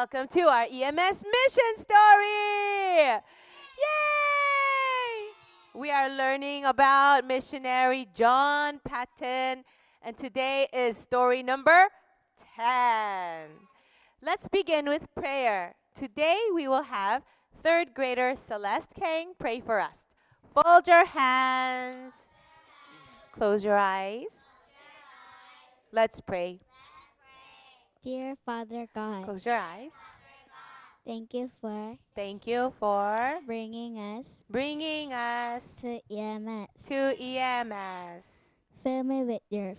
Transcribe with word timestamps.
Welcome 0.00 0.28
to 0.28 0.40
our 0.48 0.64
EMS 0.64 0.96
mission 0.96 1.76
story! 1.76 3.04
Yay! 3.76 4.00
We 5.74 5.90
are 5.90 6.08
learning 6.08 6.64
about 6.64 7.26
missionary 7.26 8.08
John 8.14 8.80
Patton, 8.82 9.62
and 10.00 10.16
today 10.16 10.68
is 10.72 10.96
story 10.96 11.42
number 11.42 11.88
10. 12.56 13.50
Let's 14.22 14.48
begin 14.48 14.86
with 14.86 15.06
prayer. 15.14 15.74
Today 15.94 16.40
we 16.54 16.66
will 16.66 16.84
have 16.84 17.22
third 17.62 17.92
grader 17.92 18.34
Celeste 18.34 18.94
Kang 18.98 19.34
pray 19.38 19.60
for 19.60 19.80
us. 19.80 20.06
Fold 20.54 20.88
your 20.88 21.04
hands. 21.04 22.14
Close 23.32 23.62
your 23.62 23.76
eyes. 23.76 24.38
Let's 25.92 26.22
pray. 26.22 26.60
Dear 28.02 28.34
Father 28.46 28.86
God, 28.94 29.24
Close 29.24 29.44
your 29.44 29.56
eyes. 29.60 29.92
thank 31.06 31.34
you 31.34 31.50
for 31.60 31.96
Thank 32.16 32.46
you 32.46 32.72
for 32.78 33.40
bringing 33.46 33.98
us 33.98 34.40
bringing 34.48 35.12
us 35.12 35.76
to 35.84 36.00
EMS. 36.10 36.68
to 36.88 37.12
EMS. 37.20 38.24
Fill 38.82 39.04
me 39.04 39.24
with 39.24 39.42
your 39.50 39.76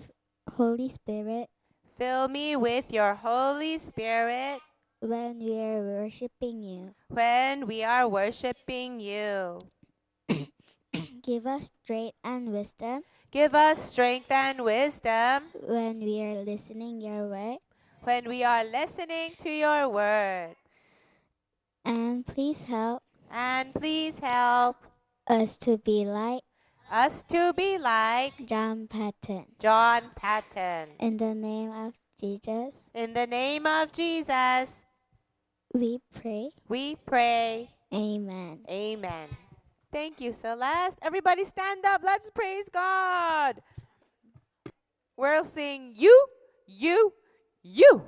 Holy 0.57 0.89
Spirit 0.89 1.49
Fill 1.97 2.27
me 2.29 2.55
with 2.55 2.91
your 2.93 3.13
Holy 3.15 3.77
Spirit 3.77 4.59
when 4.99 5.39
we 5.39 5.57
are 5.57 5.81
worshiping 5.81 6.61
you. 6.61 6.93
when 7.09 7.65
we 7.67 7.83
are 7.83 8.07
worshiping 8.07 8.99
you. 8.99 9.59
Give 11.23 11.45
us 11.45 11.69
strength 11.83 12.17
and 12.23 12.51
wisdom 12.53 13.01
Give 13.31 13.55
us 13.55 13.79
strength 13.81 14.29
and 14.29 14.61
wisdom 14.65 15.43
when 15.55 16.01
we 16.03 16.21
are 16.21 16.43
listening 16.43 16.99
your 17.01 17.27
word. 17.29 17.57
When 18.03 18.27
we 18.27 18.43
are 18.43 18.63
listening 18.63 19.31
to 19.39 19.49
your 19.49 19.89
word. 19.89 20.55
And 21.85 22.25
please 22.25 22.63
help 22.63 23.01
And 23.31 23.73
please 23.73 24.19
help 24.19 24.77
us 25.27 25.57
to 25.57 25.77
be 25.77 26.05
like 26.05 26.41
us 26.91 27.23
to 27.29 27.53
be 27.53 27.77
like 27.77 28.33
John 28.45 28.87
Patton. 28.87 29.45
John 29.59 30.11
Patton. 30.15 30.89
In 30.99 31.17
the 31.17 31.33
name 31.33 31.71
of 31.71 31.93
Jesus, 32.19 32.83
In 32.93 33.13
the 33.13 33.25
name 33.25 33.65
of 33.65 33.91
Jesus, 33.93 34.83
we 35.73 35.99
pray. 36.13 36.49
we 36.67 36.95
pray. 37.05 37.69
Amen. 37.93 38.59
Amen. 38.69 39.29
Thank 39.91 40.19
you, 40.21 40.33
Celeste. 40.33 40.99
Everybody 41.01 41.45
stand 41.45 41.85
up. 41.85 42.01
Let's 42.03 42.29
praise 42.29 42.67
God. 42.71 43.61
We'll 45.17 45.43
sing 45.45 45.93
you, 45.95 46.13
you, 46.67 47.13
you. 47.63 48.03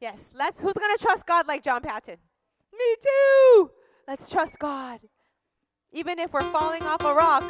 Yes, 0.00 0.30
let's 0.34 0.60
who's 0.60 0.72
gonna 0.74 0.98
trust 0.98 1.26
God 1.26 1.46
like 1.46 1.62
John 1.62 1.80
Patton? 1.80 2.16
Me 2.72 2.96
too. 3.00 3.70
Let's 4.08 4.28
trust 4.28 4.58
God. 4.58 5.00
Even 5.92 6.18
if 6.18 6.32
we're 6.32 6.50
falling 6.50 6.82
off 6.82 7.04
a 7.04 7.14
rock. 7.14 7.44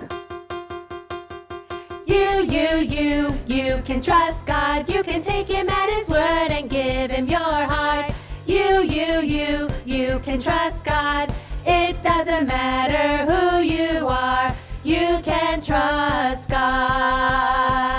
You, 2.04 2.42
you, 2.42 2.78
you, 2.78 3.32
you 3.46 3.80
can 3.84 4.02
trust 4.02 4.46
God. 4.46 4.88
You 4.88 5.02
can 5.02 5.22
take 5.22 5.48
Him 5.48 5.68
at 5.68 5.88
His 5.88 6.08
word 6.08 6.50
and 6.50 6.68
give 6.68 7.10
Him 7.10 7.26
your 7.26 7.38
heart. 7.38 8.12
You, 8.44 8.82
you, 8.82 9.20
you, 9.20 9.70
you 9.86 10.18
can 10.18 10.40
trust 10.40 10.84
God. 10.84 11.32
It 11.64 12.02
doesn't 12.02 12.46
matter 12.46 13.30
who 13.30 13.60
you 13.60 14.08
are. 14.08 14.52
You 14.84 15.20
can 15.22 15.62
trust 15.62 16.50
God. 16.50 17.91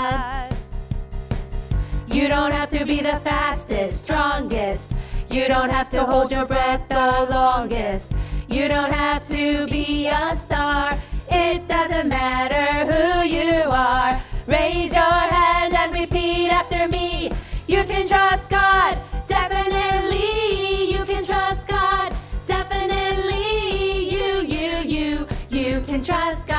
You 2.34 2.40
don't 2.40 2.50
have 2.50 2.70
to 2.70 2.84
be 2.84 2.96
the 2.96 3.20
fastest, 3.22 4.02
strongest. 4.02 4.92
You 5.30 5.46
don't 5.46 5.70
have 5.70 5.88
to 5.90 6.02
hold 6.02 6.32
your 6.32 6.44
breath 6.44 6.82
the 6.88 7.28
longest. 7.30 8.12
You 8.48 8.66
don't 8.66 8.92
have 8.92 9.28
to 9.28 9.68
be 9.68 10.08
a 10.08 10.34
star. 10.34 10.98
It 11.30 11.68
doesn't 11.68 12.08
matter 12.08 12.92
who 12.92 13.22
you 13.22 13.62
are. 13.70 14.20
Raise 14.48 14.92
your 14.92 15.20
hand 15.36 15.74
and 15.74 15.94
repeat 15.94 16.48
after 16.48 16.88
me. 16.88 17.30
You 17.68 17.84
can 17.84 18.08
trust 18.08 18.50
God, 18.50 18.98
definitely. 19.28 20.90
You 20.90 21.04
can 21.04 21.24
trust 21.24 21.68
God, 21.68 22.12
definitely. 22.46 24.10
You, 24.10 24.40
you, 24.40 24.78
you, 24.80 25.28
you 25.50 25.80
can 25.82 26.02
trust 26.02 26.48
God. 26.48 26.53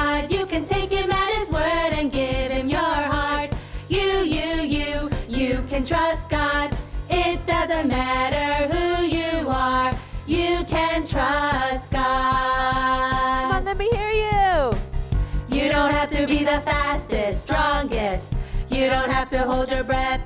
Have 19.75 20.25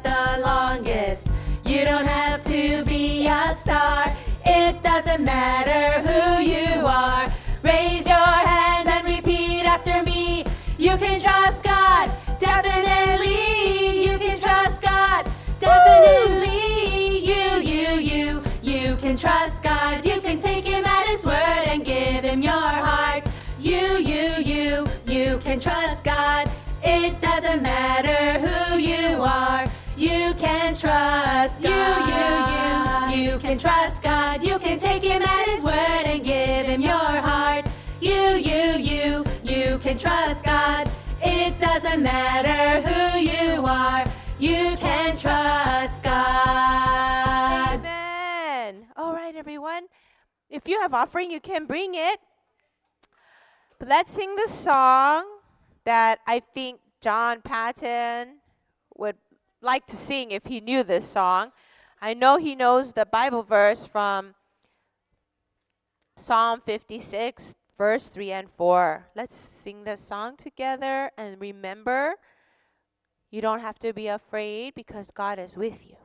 God. 31.48 33.10
You, 33.14 33.16
you, 33.16 33.24
you, 33.24 33.32
you 33.32 33.40
can 33.40 33.58
trust 33.58 34.04
God. 34.04 34.44
You 34.44 34.60
can 34.60 34.78
take 34.78 35.04
Him 35.04 35.22
at 35.22 35.46
His 35.48 35.64
word 35.64 35.74
and 35.74 36.22
give 36.24 36.66
Him 36.66 36.82
your 36.82 36.92
heart. 36.92 37.66
You, 38.02 38.12
you, 38.12 38.78
you, 38.78 39.26
you 39.44 39.78
can 39.80 39.98
trust 39.98 40.44
God. 40.44 40.90
It 41.22 41.58
doesn't 41.60 42.04
matter 42.04 42.82
who 42.88 43.20
you 43.20 43.66
are. 43.66 44.06
You 44.38 44.76
can 44.78 45.16
trust 45.16 46.04
God. 46.04 47.76
Amen. 47.76 48.88
All 48.98 49.14
right, 49.14 49.36
everyone. 49.36 49.88
If 50.50 50.68
you 50.68 50.82
have 50.82 50.94
offering, 50.94 51.32
you 51.32 51.40
can 51.40 51.66
bring 51.66 51.96
it. 51.96 52.20
But 53.78 53.88
let's 53.88 54.12
sing 54.12 54.36
the 54.36 54.48
song 54.50 55.26
that 55.86 56.20
I 56.28 56.42
think 56.54 56.82
John 57.00 57.42
Patton 57.42 58.40
would 58.98 59.16
like 59.62 59.86
to 59.88 59.96
sing 59.96 60.32
if 60.32 60.46
he 60.46 60.62
knew 60.62 60.84
this 60.84 61.08
song. 61.08 61.52
I 62.02 62.14
know 62.14 62.38
he 62.38 62.56
knows 62.56 62.94
the 62.94 63.06
Bible 63.06 63.44
verse 63.44 63.86
from 63.86 64.36
Psalm 66.18 66.62
56, 66.66 67.54
verse 67.78 68.10
3 68.10 68.32
and 68.32 68.50
4. 68.50 69.08
Let's 69.16 69.38
sing 69.38 69.84
this 69.84 70.00
song 70.00 70.38
together 70.38 71.12
and 71.18 71.40
remember 71.40 72.16
you 73.32 73.42
don't 73.42 73.60
have 73.60 73.78
to 73.80 73.94
be 73.94 74.08
afraid 74.08 74.76
because 74.76 75.12
God 75.12 75.40
is 75.40 75.56
with 75.56 75.80
you. 75.86 75.96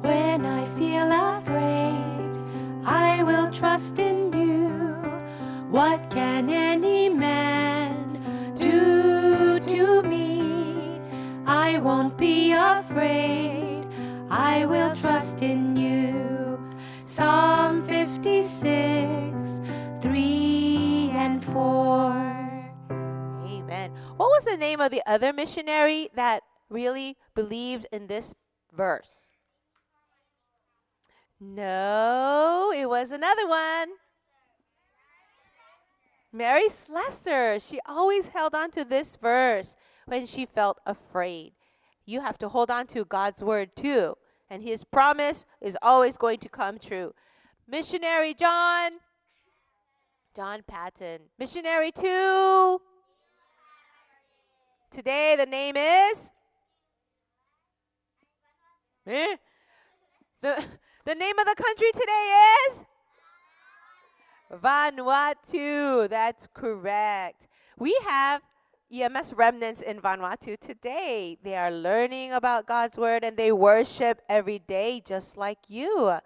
When 0.00 0.46
I 0.46 0.64
feel 0.78 1.10
afraid, 1.12 2.38
I 2.84 3.22
will 3.22 3.48
trust 3.48 3.98
in 3.98 4.32
you. 4.32 4.47
What 5.78 6.10
can 6.10 6.50
any 6.50 7.08
man 7.08 8.18
do 8.58 9.60
to 9.60 10.02
me? 10.02 11.00
I 11.46 11.78
won't 11.78 12.18
be 12.18 12.50
afraid. 12.50 13.86
I 14.28 14.64
will 14.64 14.92
trust 14.96 15.40
in 15.40 15.76
you. 15.76 16.58
Psalm 17.02 17.84
56, 17.84 19.60
3 20.00 21.10
and 21.12 21.44
4. 21.44 21.54
Amen. 23.46 23.92
What 24.16 24.30
was 24.30 24.46
the 24.46 24.56
name 24.56 24.80
of 24.80 24.90
the 24.90 25.02
other 25.06 25.32
missionary 25.32 26.08
that 26.16 26.42
really 26.68 27.16
believed 27.36 27.86
in 27.92 28.08
this 28.08 28.34
verse? 28.72 29.28
No, 31.38 32.72
it 32.74 32.88
was 32.88 33.12
another 33.12 33.46
one. 33.46 33.90
Mary 36.32 36.68
Slessor. 36.68 37.58
She 37.60 37.78
always 37.86 38.28
held 38.28 38.54
on 38.54 38.70
to 38.72 38.84
this 38.84 39.16
verse 39.16 39.76
when 40.06 40.26
she 40.26 40.46
felt 40.46 40.78
afraid. 40.86 41.52
You 42.06 42.20
have 42.20 42.38
to 42.38 42.48
hold 42.48 42.70
on 42.70 42.86
to 42.88 43.04
God's 43.04 43.42
word 43.42 43.76
too, 43.76 44.16
and 44.48 44.62
his 44.62 44.84
promise 44.84 45.44
is 45.60 45.76
always 45.82 46.16
going 46.16 46.38
to 46.40 46.48
come 46.48 46.78
true. 46.78 47.14
Missionary 47.66 48.34
John, 48.34 48.92
John 50.34 50.62
Patton. 50.66 51.20
Missionary 51.38 51.92
two. 51.92 52.80
Today 54.90 55.36
the 55.36 55.46
name 55.46 55.76
is 55.76 56.30
Eh? 59.08 59.36
The 60.42 60.64
the 61.06 61.14
name 61.14 61.38
of 61.38 61.46
the 61.46 61.54
country 61.56 61.90
today 61.92 62.66
is 62.68 62.84
Vanuatu. 64.52 66.08
That's 66.08 66.48
correct. 66.52 67.46
We 67.78 67.96
have 68.06 68.42
EMS 68.92 69.34
remnants 69.34 69.82
in 69.82 70.00
Vanuatu 70.00 70.58
today. 70.58 71.36
They 71.42 71.56
are 71.56 71.70
learning 71.70 72.32
about 72.32 72.66
God's 72.66 72.96
word 72.96 73.22
and 73.22 73.36
they 73.36 73.52
worship 73.52 74.22
every 74.28 74.58
day 74.58 75.02
just 75.04 75.36
like 75.36 75.58
you. 75.68 76.18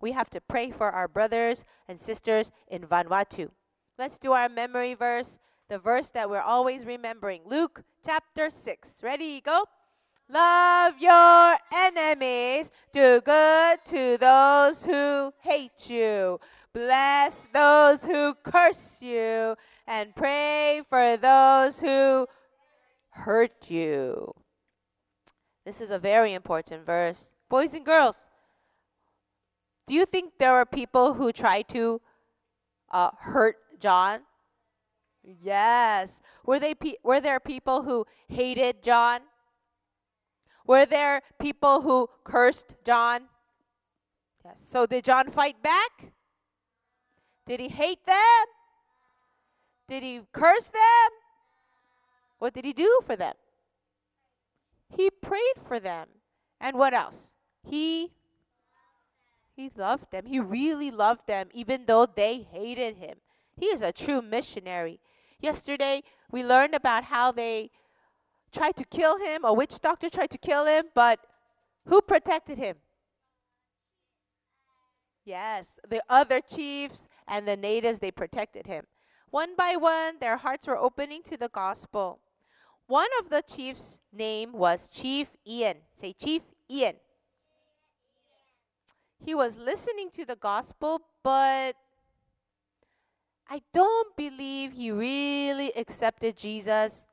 We 0.00 0.12
have 0.12 0.30
to 0.30 0.40
pray 0.40 0.70
for 0.70 0.90
our 0.90 1.08
brothers 1.08 1.64
and 1.88 2.00
sisters 2.00 2.50
in 2.68 2.82
Vanuatu. 2.82 3.50
Let's 3.98 4.18
do 4.18 4.32
our 4.32 4.48
memory 4.48 4.94
verse, 4.94 5.38
the 5.68 5.78
verse 5.78 6.10
that 6.10 6.28
we're 6.28 6.40
always 6.40 6.84
remembering. 6.84 7.42
Luke 7.46 7.82
chapter 8.04 8.50
6. 8.50 9.02
Ready? 9.02 9.40
Go. 9.40 9.64
Love 10.32 10.94
your 11.00 11.56
enemies. 11.74 12.70
Do 12.92 13.20
good 13.20 13.78
to 13.86 14.16
those 14.16 14.84
who 14.84 15.32
hate 15.40 15.90
you. 15.90 16.38
Bless 16.72 17.48
those 17.52 18.04
who 18.04 18.34
curse 18.34 18.98
you 19.00 19.56
and 19.86 20.14
pray 20.14 20.82
for 20.88 21.16
those 21.16 21.80
who 21.80 22.28
hurt 23.10 23.68
you. 23.68 24.32
This 25.66 25.80
is 25.80 25.90
a 25.90 25.98
very 25.98 26.32
important 26.32 26.86
verse. 26.86 27.30
Boys 27.48 27.74
and 27.74 27.84
girls, 27.84 28.28
do 29.86 29.94
you 29.94 30.06
think 30.06 30.34
there 30.38 30.54
were 30.54 30.64
people 30.64 31.14
who 31.14 31.32
tried 31.32 31.68
to 31.70 32.00
uh, 32.92 33.10
hurt 33.18 33.56
John? 33.80 34.20
Yes. 35.22 36.22
Were 36.44 36.60
they 36.60 36.74
pe- 36.74 37.02
were 37.02 37.20
there 37.20 37.40
people 37.40 37.82
who 37.82 38.06
hated 38.28 38.82
John? 38.82 39.20
Were 40.64 40.86
there 40.86 41.22
people 41.40 41.80
who 41.80 42.08
cursed 42.22 42.76
John? 42.84 43.22
Yes. 44.44 44.64
So 44.64 44.86
did 44.86 45.04
John 45.04 45.30
fight 45.30 45.60
back? 45.62 46.12
Did 47.50 47.58
he 47.58 47.68
hate 47.68 48.06
them? 48.06 48.44
Did 49.88 50.04
he 50.04 50.20
curse 50.30 50.68
them? 50.68 51.10
What 52.38 52.54
did 52.54 52.64
he 52.64 52.72
do 52.72 53.00
for 53.04 53.16
them? 53.16 53.34
He 54.88 55.10
prayed 55.10 55.56
for 55.66 55.80
them. 55.80 56.06
And 56.60 56.78
what 56.78 56.94
else? 56.94 57.32
He 57.64 58.12
he 59.56 59.68
loved 59.76 60.12
them. 60.12 60.26
He 60.26 60.38
really 60.38 60.92
loved 60.92 61.26
them 61.26 61.48
even 61.52 61.86
though 61.86 62.06
they 62.06 62.46
hated 62.52 62.98
him. 62.98 63.16
He 63.56 63.66
is 63.66 63.82
a 63.82 63.90
true 63.90 64.22
missionary. 64.22 65.00
Yesterday 65.40 66.04
we 66.30 66.44
learned 66.44 66.76
about 66.76 67.02
how 67.02 67.32
they 67.32 67.72
tried 68.52 68.76
to 68.76 68.84
kill 68.84 69.18
him, 69.18 69.44
a 69.44 69.52
witch 69.52 69.80
doctor 69.80 70.08
tried 70.08 70.30
to 70.30 70.38
kill 70.38 70.66
him, 70.66 70.84
but 70.94 71.18
who 71.86 72.00
protected 72.00 72.58
him? 72.58 72.76
Yes, 75.24 75.80
the 75.88 76.02
other 76.08 76.40
chiefs 76.40 77.08
and 77.30 77.46
the 77.46 77.56
natives, 77.56 78.00
they 78.00 78.10
protected 78.10 78.66
him. 78.66 78.84
One 79.30 79.54
by 79.56 79.76
one, 79.76 80.16
their 80.20 80.36
hearts 80.36 80.66
were 80.66 80.76
opening 80.76 81.22
to 81.22 81.36
the 81.36 81.48
gospel. 81.48 82.18
One 82.88 83.08
of 83.20 83.30
the 83.30 83.42
chiefs' 83.42 84.00
name 84.12 84.52
was 84.52 84.88
Chief 84.88 85.28
Ian. 85.46 85.76
Say, 85.94 86.12
Chief 86.12 86.42
Ian. 86.68 86.96
He 89.24 89.32
was 89.32 89.56
listening 89.56 90.10
to 90.14 90.24
the 90.24 90.34
gospel, 90.34 91.02
but 91.22 91.76
I 93.48 93.62
don't 93.72 94.16
believe 94.16 94.72
he 94.72 94.90
really 94.90 95.72
accepted 95.76 96.36
Jesus. 96.36 97.04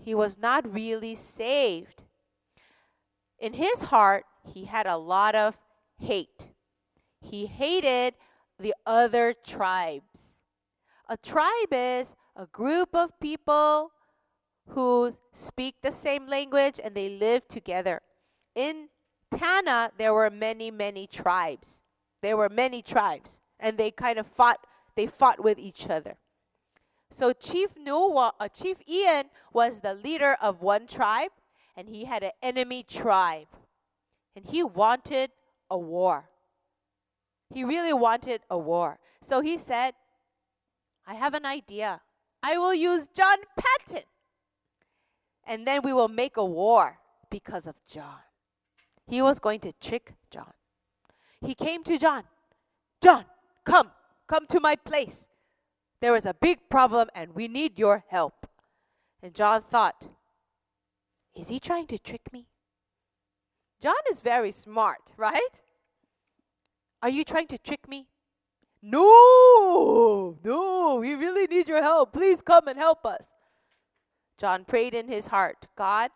He 0.00 0.14
was 0.14 0.38
not 0.38 0.72
really 0.72 1.16
saved. 1.16 2.04
In 3.40 3.54
his 3.54 3.82
heart, 3.82 4.26
he 4.44 4.66
had 4.66 4.86
a 4.86 4.96
lot 4.96 5.34
of 5.34 5.56
hate. 5.98 6.48
He 7.20 7.46
hated 7.46 8.14
the 8.58 8.74
other 8.84 9.34
tribes. 9.46 10.34
A 11.08 11.16
tribe 11.16 11.72
is 11.72 12.14
a 12.34 12.46
group 12.46 12.94
of 12.94 13.18
people 13.20 13.92
who 14.68 15.16
speak 15.32 15.76
the 15.82 15.92
same 15.92 16.26
language 16.26 16.80
and 16.82 16.94
they 16.94 17.10
live 17.10 17.46
together. 17.46 18.00
In 18.54 18.88
Tanna, 19.34 19.90
there 19.98 20.14
were 20.14 20.30
many, 20.30 20.70
many 20.70 21.06
tribes. 21.06 21.80
There 22.22 22.36
were 22.36 22.48
many 22.48 22.82
tribes, 22.82 23.40
and 23.60 23.78
they 23.78 23.90
kind 23.90 24.18
of 24.18 24.26
fought. 24.26 24.66
They 24.96 25.06
fought 25.06 25.42
with 25.42 25.58
each 25.58 25.88
other. 25.88 26.16
So 27.10 27.32
Chief 27.32 27.70
Noah, 27.76 28.32
uh, 28.40 28.48
Chief 28.48 28.78
Ian 28.88 29.26
was 29.52 29.80
the 29.80 29.94
leader 29.94 30.36
of 30.40 30.60
one 30.60 30.86
tribe, 30.86 31.30
and 31.76 31.88
he 31.88 32.04
had 32.04 32.22
an 32.22 32.32
enemy 32.42 32.82
tribe, 32.82 33.48
and 34.34 34.44
he 34.46 34.62
wanted 34.62 35.30
a 35.70 35.78
war. 35.78 36.30
He 37.52 37.64
really 37.64 37.92
wanted 37.92 38.42
a 38.50 38.58
war. 38.58 38.98
So 39.22 39.40
he 39.40 39.56
said, 39.56 39.94
I 41.06 41.14
have 41.14 41.34
an 41.34 41.46
idea. 41.46 42.00
I 42.42 42.58
will 42.58 42.74
use 42.74 43.08
John 43.08 43.38
Patton. 43.56 44.04
And 45.46 45.66
then 45.66 45.82
we 45.82 45.92
will 45.92 46.08
make 46.08 46.36
a 46.36 46.44
war 46.44 46.98
because 47.30 47.66
of 47.66 47.76
John. 47.86 48.18
He 49.06 49.22
was 49.22 49.38
going 49.38 49.60
to 49.60 49.72
trick 49.72 50.14
John. 50.30 50.52
He 51.40 51.54
came 51.54 51.84
to 51.84 51.98
John. 51.98 52.24
John, 53.00 53.24
come, 53.64 53.92
come 54.26 54.46
to 54.48 54.58
my 54.58 54.74
place. 54.74 55.28
There 56.00 56.16
is 56.16 56.26
a 56.26 56.34
big 56.34 56.68
problem 56.68 57.08
and 57.14 57.34
we 57.34 57.46
need 57.46 57.78
your 57.78 58.04
help. 58.08 58.46
And 59.22 59.34
John 59.34 59.62
thought, 59.62 60.08
is 61.34 61.48
he 61.48 61.60
trying 61.60 61.86
to 61.88 61.98
trick 61.98 62.32
me? 62.32 62.48
John 63.80 63.94
is 64.10 64.20
very 64.20 64.50
smart, 64.50 65.12
right? 65.16 65.60
Are 67.06 67.18
you 67.18 67.22
trying 67.22 67.46
to 67.46 67.58
trick 67.58 67.88
me? 67.88 68.08
No, 68.82 70.36
no, 70.42 70.96
we 70.96 71.14
really 71.14 71.46
need 71.46 71.68
your 71.68 71.80
help. 71.80 72.12
Please 72.12 72.42
come 72.42 72.66
and 72.66 72.76
help 72.76 73.06
us. 73.06 73.28
John 74.36 74.64
prayed 74.64 74.92
in 74.92 75.06
his 75.06 75.28
heart, 75.28 75.68
God, 75.76 76.10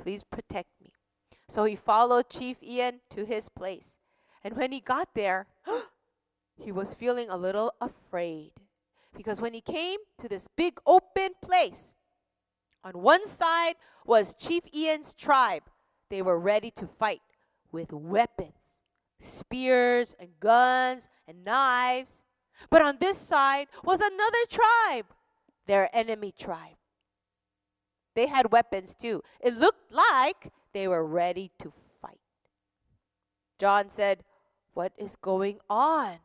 please 0.00 0.22
protect 0.22 0.68
me. 0.80 0.92
So 1.48 1.64
he 1.64 1.74
followed 1.74 2.30
Chief 2.30 2.62
Ian 2.62 3.00
to 3.10 3.24
his 3.24 3.48
place. 3.48 3.96
And 4.44 4.56
when 4.56 4.70
he 4.70 4.78
got 4.78 5.08
there, 5.16 5.48
he 6.56 6.70
was 6.70 6.94
feeling 6.94 7.28
a 7.28 7.36
little 7.36 7.74
afraid. 7.80 8.52
Because 9.16 9.40
when 9.40 9.54
he 9.54 9.60
came 9.60 9.98
to 10.18 10.28
this 10.28 10.46
big 10.56 10.78
open 10.86 11.30
place, 11.42 11.94
on 12.84 12.92
one 12.92 13.26
side 13.26 13.74
was 14.06 14.36
Chief 14.38 14.62
Ian's 14.72 15.14
tribe. 15.14 15.64
They 16.10 16.22
were 16.22 16.38
ready 16.38 16.70
to 16.76 16.86
fight 16.86 17.22
with 17.72 17.92
weapons 17.92 18.61
spears 19.22 20.14
and 20.18 20.30
guns 20.40 21.08
and 21.26 21.44
knives. 21.44 22.22
But 22.70 22.82
on 22.82 22.98
this 23.00 23.18
side 23.18 23.68
was 23.84 24.00
another 24.00 24.44
tribe, 24.48 25.06
their 25.66 25.88
enemy 25.94 26.32
tribe. 26.36 26.76
They 28.14 28.26
had 28.26 28.52
weapons 28.52 28.94
too. 28.94 29.22
It 29.40 29.56
looked 29.56 29.92
like 29.92 30.52
they 30.74 30.86
were 30.86 31.04
ready 31.04 31.50
to 31.60 31.72
fight. 32.00 32.20
John 33.58 33.90
said, 33.90 34.24
What 34.74 34.92
is 34.98 35.16
going 35.16 35.60
on? 35.70 36.18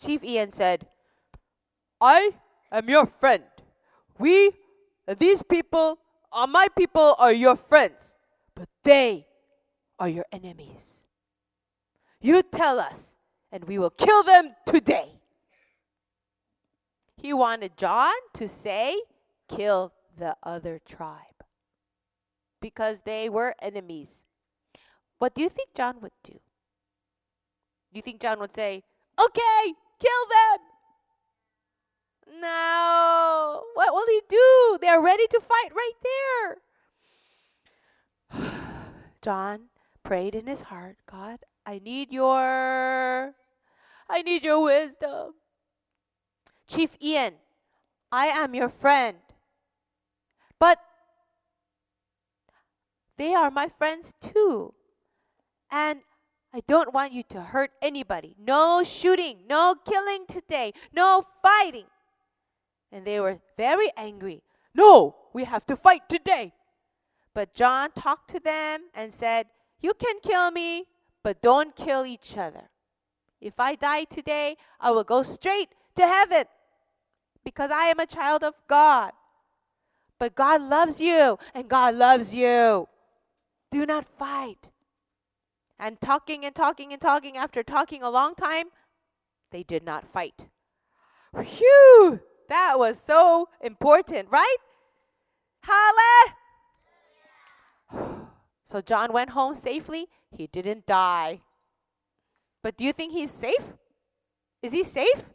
Chief 0.00 0.22
Ian 0.22 0.52
said, 0.52 0.86
I 2.00 2.34
am 2.70 2.88
your 2.88 3.06
friend. 3.06 3.44
We, 4.18 4.52
these 5.18 5.42
people, 5.42 5.98
are 6.30 6.46
my 6.46 6.68
people 6.76 7.16
are 7.18 7.32
your 7.32 7.56
friends, 7.56 8.14
but 8.54 8.68
they 8.84 9.26
are 9.98 10.08
your 10.08 10.26
enemies. 10.30 10.97
You 12.20 12.42
tell 12.42 12.80
us, 12.80 13.16
and 13.52 13.64
we 13.64 13.78
will 13.78 13.90
kill 13.90 14.22
them 14.22 14.54
today. 14.66 15.20
He 17.16 17.32
wanted 17.32 17.76
John 17.76 18.14
to 18.34 18.48
say, 18.48 18.96
kill 19.48 19.92
the 20.16 20.36
other 20.42 20.80
tribe 20.86 21.44
because 22.60 23.02
they 23.02 23.28
were 23.28 23.54
enemies. 23.60 24.22
What 25.18 25.34
do 25.34 25.42
you 25.42 25.48
think 25.48 25.74
John 25.74 26.00
would 26.00 26.12
do? 26.22 26.32
Do 26.32 26.40
you 27.94 28.02
think 28.02 28.20
John 28.20 28.38
would 28.40 28.54
say, 28.54 28.84
okay, 29.18 29.74
kill 29.98 30.26
them? 30.30 30.58
No. 32.40 33.62
What 33.74 33.92
will 33.92 34.06
he 34.06 34.20
do? 34.28 34.78
They're 34.80 35.00
ready 35.00 35.26
to 35.28 35.40
fight 35.40 35.72
right 35.74 36.58
there. 38.32 38.52
John 39.22 39.70
prayed 40.04 40.34
in 40.34 40.46
his 40.46 40.62
heart, 40.62 40.98
God, 41.10 41.40
I 41.68 41.82
need 41.84 42.10
your 42.10 43.34
I 44.08 44.22
need 44.22 44.42
your 44.42 44.62
wisdom. 44.62 45.34
Chief 46.66 46.96
Ian, 46.98 47.34
I 48.10 48.28
am 48.28 48.54
your 48.54 48.70
friend. 48.70 49.18
But 50.58 50.78
they 53.18 53.34
are 53.34 53.50
my 53.50 53.68
friends 53.68 54.14
too. 54.18 54.72
And 55.70 56.00
I 56.54 56.62
don't 56.66 56.94
want 56.94 57.12
you 57.12 57.22
to 57.24 57.42
hurt 57.42 57.72
anybody. 57.82 58.34
No 58.40 58.82
shooting, 58.82 59.40
no 59.46 59.74
killing 59.84 60.24
today, 60.26 60.72
no 60.90 61.26
fighting. 61.42 61.88
And 62.90 63.06
they 63.06 63.20
were 63.20 63.40
very 63.58 63.90
angry. 63.94 64.42
No, 64.74 65.16
we 65.34 65.44
have 65.44 65.66
to 65.66 65.76
fight 65.76 66.08
today. 66.08 66.54
But 67.34 67.54
John 67.54 67.90
talked 67.94 68.30
to 68.30 68.40
them 68.40 68.84
and 68.94 69.12
said, 69.12 69.48
You 69.82 69.92
can 69.92 70.16
kill 70.22 70.50
me, 70.50 70.86
but 71.22 71.42
don't 71.42 71.76
kill 71.76 72.06
each 72.06 72.36
other. 72.36 72.70
If 73.40 73.60
I 73.60 73.74
die 73.74 74.04
today, 74.04 74.56
I 74.80 74.90
will 74.90 75.04
go 75.04 75.22
straight 75.22 75.68
to 75.96 76.06
heaven 76.06 76.44
because 77.44 77.70
I 77.70 77.84
am 77.84 78.00
a 78.00 78.06
child 78.06 78.42
of 78.42 78.54
God. 78.68 79.12
But 80.18 80.34
God 80.34 80.60
loves 80.62 81.00
you, 81.00 81.38
and 81.54 81.68
God 81.68 81.94
loves 81.94 82.34
you. 82.34 82.88
Do 83.70 83.86
not 83.86 84.04
fight. 84.04 84.70
And 85.78 86.00
talking 86.00 86.44
and 86.44 86.54
talking 86.54 86.92
and 86.92 87.00
talking, 87.00 87.36
after 87.36 87.62
talking 87.62 88.02
a 88.02 88.10
long 88.10 88.34
time, 88.34 88.66
they 89.52 89.62
did 89.62 89.84
not 89.84 90.08
fight. 90.08 90.48
Phew! 91.40 92.20
That 92.48 92.74
was 92.78 92.98
so 93.00 93.48
important, 93.60 94.28
right? 94.30 94.56
Hallelujah! 95.62 96.34
So 98.68 98.82
John 98.82 99.12
went 99.14 99.30
home 99.30 99.54
safely. 99.54 100.08
He 100.30 100.46
didn't 100.46 100.86
die. 100.86 101.40
But 102.62 102.76
do 102.76 102.84
you 102.84 102.92
think 102.92 103.12
he's 103.12 103.30
safe? 103.30 103.72
Is 104.62 104.72
he 104.72 104.84
safe? 104.84 105.30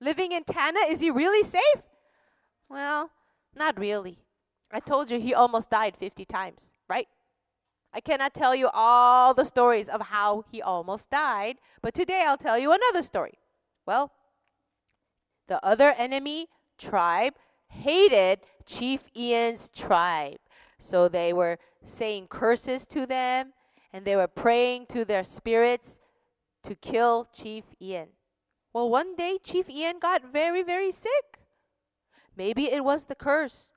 Living 0.00 0.32
in 0.32 0.44
Tanna, 0.44 0.80
is 0.88 1.00
he 1.00 1.10
really 1.10 1.42
safe? 1.42 1.82
Well, 2.70 3.10
not 3.54 3.78
really. 3.78 4.24
I 4.72 4.80
told 4.80 5.10
you 5.10 5.20
he 5.20 5.34
almost 5.34 5.70
died 5.70 5.94
50 5.96 6.24
times, 6.24 6.72
right? 6.88 7.08
I 7.92 8.00
cannot 8.00 8.32
tell 8.32 8.54
you 8.54 8.70
all 8.72 9.34
the 9.34 9.44
stories 9.44 9.88
of 9.88 10.00
how 10.00 10.44
he 10.50 10.62
almost 10.62 11.10
died, 11.10 11.56
but 11.82 11.94
today 11.94 12.24
I'll 12.26 12.38
tell 12.38 12.58
you 12.58 12.72
another 12.72 13.02
story. 13.02 13.34
Well, 13.86 14.12
the 15.48 15.62
other 15.64 15.94
enemy 15.98 16.46
tribe 16.78 17.34
hated 17.68 18.40
Chief 18.64 19.04
Ian's 19.16 19.68
tribe. 19.68 20.38
So 20.78 21.08
they 21.08 21.32
were 21.32 21.58
saying 21.84 22.28
curses 22.28 22.86
to 22.86 23.06
them 23.06 23.52
and 23.92 24.04
they 24.04 24.16
were 24.16 24.28
praying 24.28 24.86
to 24.86 25.04
their 25.04 25.24
spirits 25.24 25.98
to 26.62 26.74
kill 26.74 27.28
Chief 27.32 27.64
Ian. 27.80 28.08
Well, 28.72 28.90
one 28.90 29.16
day 29.16 29.38
Chief 29.42 29.68
Ian 29.68 29.98
got 29.98 30.32
very, 30.32 30.62
very 30.62 30.90
sick. 30.90 31.40
Maybe 32.36 32.70
it 32.70 32.84
was 32.84 33.06
the 33.06 33.14
curse. 33.14 33.72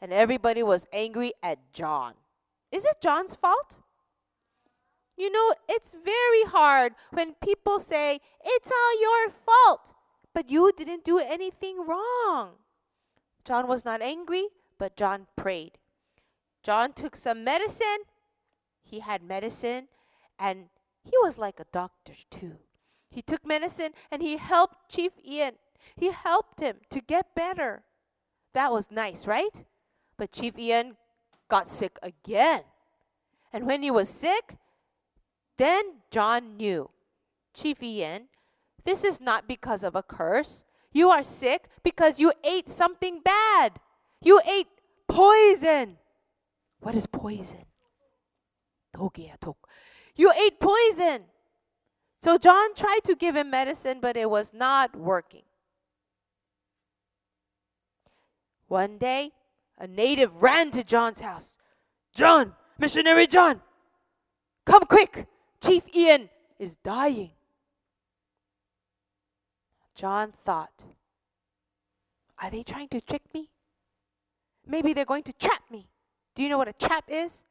And 0.00 0.12
everybody 0.12 0.62
was 0.62 0.86
angry 0.92 1.32
at 1.42 1.72
John. 1.72 2.14
Is 2.70 2.84
it 2.84 3.00
John's 3.00 3.36
fault? 3.36 3.76
You 5.16 5.30
know, 5.30 5.54
it's 5.68 5.92
very 5.92 6.44
hard 6.44 6.94
when 7.12 7.34
people 7.34 7.78
say, 7.78 8.20
it's 8.44 8.70
all 8.70 9.00
your 9.00 9.30
fault, 9.30 9.92
but 10.34 10.50
you 10.50 10.72
didn't 10.76 11.04
do 11.04 11.20
anything 11.20 11.86
wrong. 11.86 12.56
John 13.44 13.68
was 13.68 13.84
not 13.84 14.02
angry, 14.02 14.48
but 14.76 14.96
John 14.96 15.28
prayed. 15.36 15.78
John 16.64 16.92
took 16.92 17.14
some 17.14 17.44
medicine. 17.44 18.08
He 18.82 19.00
had 19.00 19.22
medicine, 19.22 19.88
and 20.38 20.70
he 21.04 21.12
was 21.22 21.38
like 21.38 21.60
a 21.60 21.66
doctor 21.70 22.14
too. 22.30 22.56
He 23.10 23.22
took 23.22 23.46
medicine 23.46 23.92
and 24.10 24.22
he 24.22 24.38
helped 24.38 24.90
Chief 24.90 25.12
Ian. 25.24 25.52
He 25.94 26.10
helped 26.10 26.60
him 26.60 26.78
to 26.90 27.00
get 27.00 27.34
better. 27.36 27.84
That 28.54 28.72
was 28.72 28.90
nice, 28.90 29.26
right? 29.26 29.64
But 30.16 30.32
Chief 30.32 30.58
Ian 30.58 30.96
got 31.48 31.68
sick 31.68 31.98
again. 32.02 32.62
And 33.52 33.66
when 33.66 33.82
he 33.82 33.90
was 33.90 34.08
sick, 34.08 34.56
then 35.58 36.00
John 36.10 36.56
knew 36.56 36.90
Chief 37.52 37.82
Ian, 37.82 38.24
this 38.84 39.04
is 39.04 39.20
not 39.20 39.46
because 39.46 39.84
of 39.84 39.94
a 39.94 40.02
curse. 40.02 40.64
You 40.92 41.10
are 41.10 41.22
sick 41.22 41.68
because 41.82 42.18
you 42.18 42.32
ate 42.42 42.68
something 42.68 43.20
bad. 43.24 43.78
You 44.20 44.40
ate 44.44 44.66
poison. 45.08 45.98
What 46.84 46.94
is 46.94 47.06
poison? 47.06 47.64
You 50.16 50.32
ate 50.32 50.60
poison. 50.60 51.22
So 52.22 52.36
John 52.36 52.74
tried 52.74 53.00
to 53.04 53.16
give 53.16 53.36
him 53.36 53.48
medicine, 53.48 54.00
but 54.02 54.18
it 54.18 54.28
was 54.28 54.52
not 54.52 54.94
working. 54.94 55.44
One 58.68 58.98
day, 58.98 59.32
a 59.78 59.86
native 59.86 60.42
ran 60.42 60.70
to 60.72 60.84
John's 60.84 61.22
house. 61.22 61.56
John, 62.14 62.52
missionary 62.78 63.26
John, 63.28 63.62
come 64.66 64.84
quick. 64.84 65.26
Chief 65.62 65.84
Ian 65.96 66.28
is 66.58 66.76
dying. 66.76 67.30
John 69.94 70.34
thought, 70.44 70.84
Are 72.42 72.50
they 72.50 72.62
trying 72.62 72.88
to 72.88 73.00
trick 73.00 73.22
me? 73.32 73.48
Maybe 74.66 74.92
they're 74.92 75.06
going 75.06 75.22
to 75.22 75.32
trap 75.32 75.62
me. 75.70 75.88
Do 76.35 76.43
you 76.43 76.49
know 76.49 76.57
what 76.57 76.67
a 76.67 76.73
trap 76.73 77.05
is? 77.07 77.43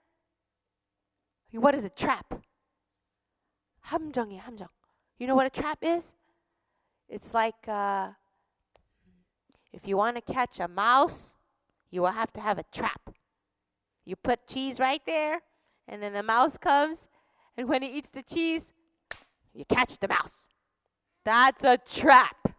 What 1.53 1.75
is 1.75 1.85
a 1.85 1.91
trap? 1.91 2.41
함정이 3.87 4.39
함정. 4.39 4.69
You 5.19 5.27
know 5.27 5.35
what 5.35 5.47
a 5.47 5.51
trap 5.51 5.79
is? 5.83 6.15
It's 7.09 7.33
like 7.33 7.67
uh, 7.67 8.11
if 9.73 9.87
you 9.87 9.97
want 9.97 10.17
to 10.17 10.33
catch 10.33 10.61
a 10.61 10.69
mouse, 10.69 11.35
you 11.91 12.03
will 12.03 12.13
have 12.13 12.33
to 12.35 12.41
have 12.41 12.59
a 12.59 12.65
trap. 12.73 13.11
You 14.05 14.17
put 14.17 14.47
cheese 14.47 14.79
right 14.79 15.03
there, 15.07 15.41
and 15.87 16.03
then 16.03 16.13
the 16.13 16.23
mouse 16.23 16.59
comes, 16.59 17.09
and 17.57 17.69
when 17.69 17.83
he 17.83 17.89
eats 17.89 18.11
the 18.11 18.23
cheese, 18.23 18.73
you 19.55 19.65
catch 19.65 19.99
the 19.99 20.09
mouse. 20.09 20.47
That's 21.25 21.65
a 21.65 21.79
trap. 21.79 22.55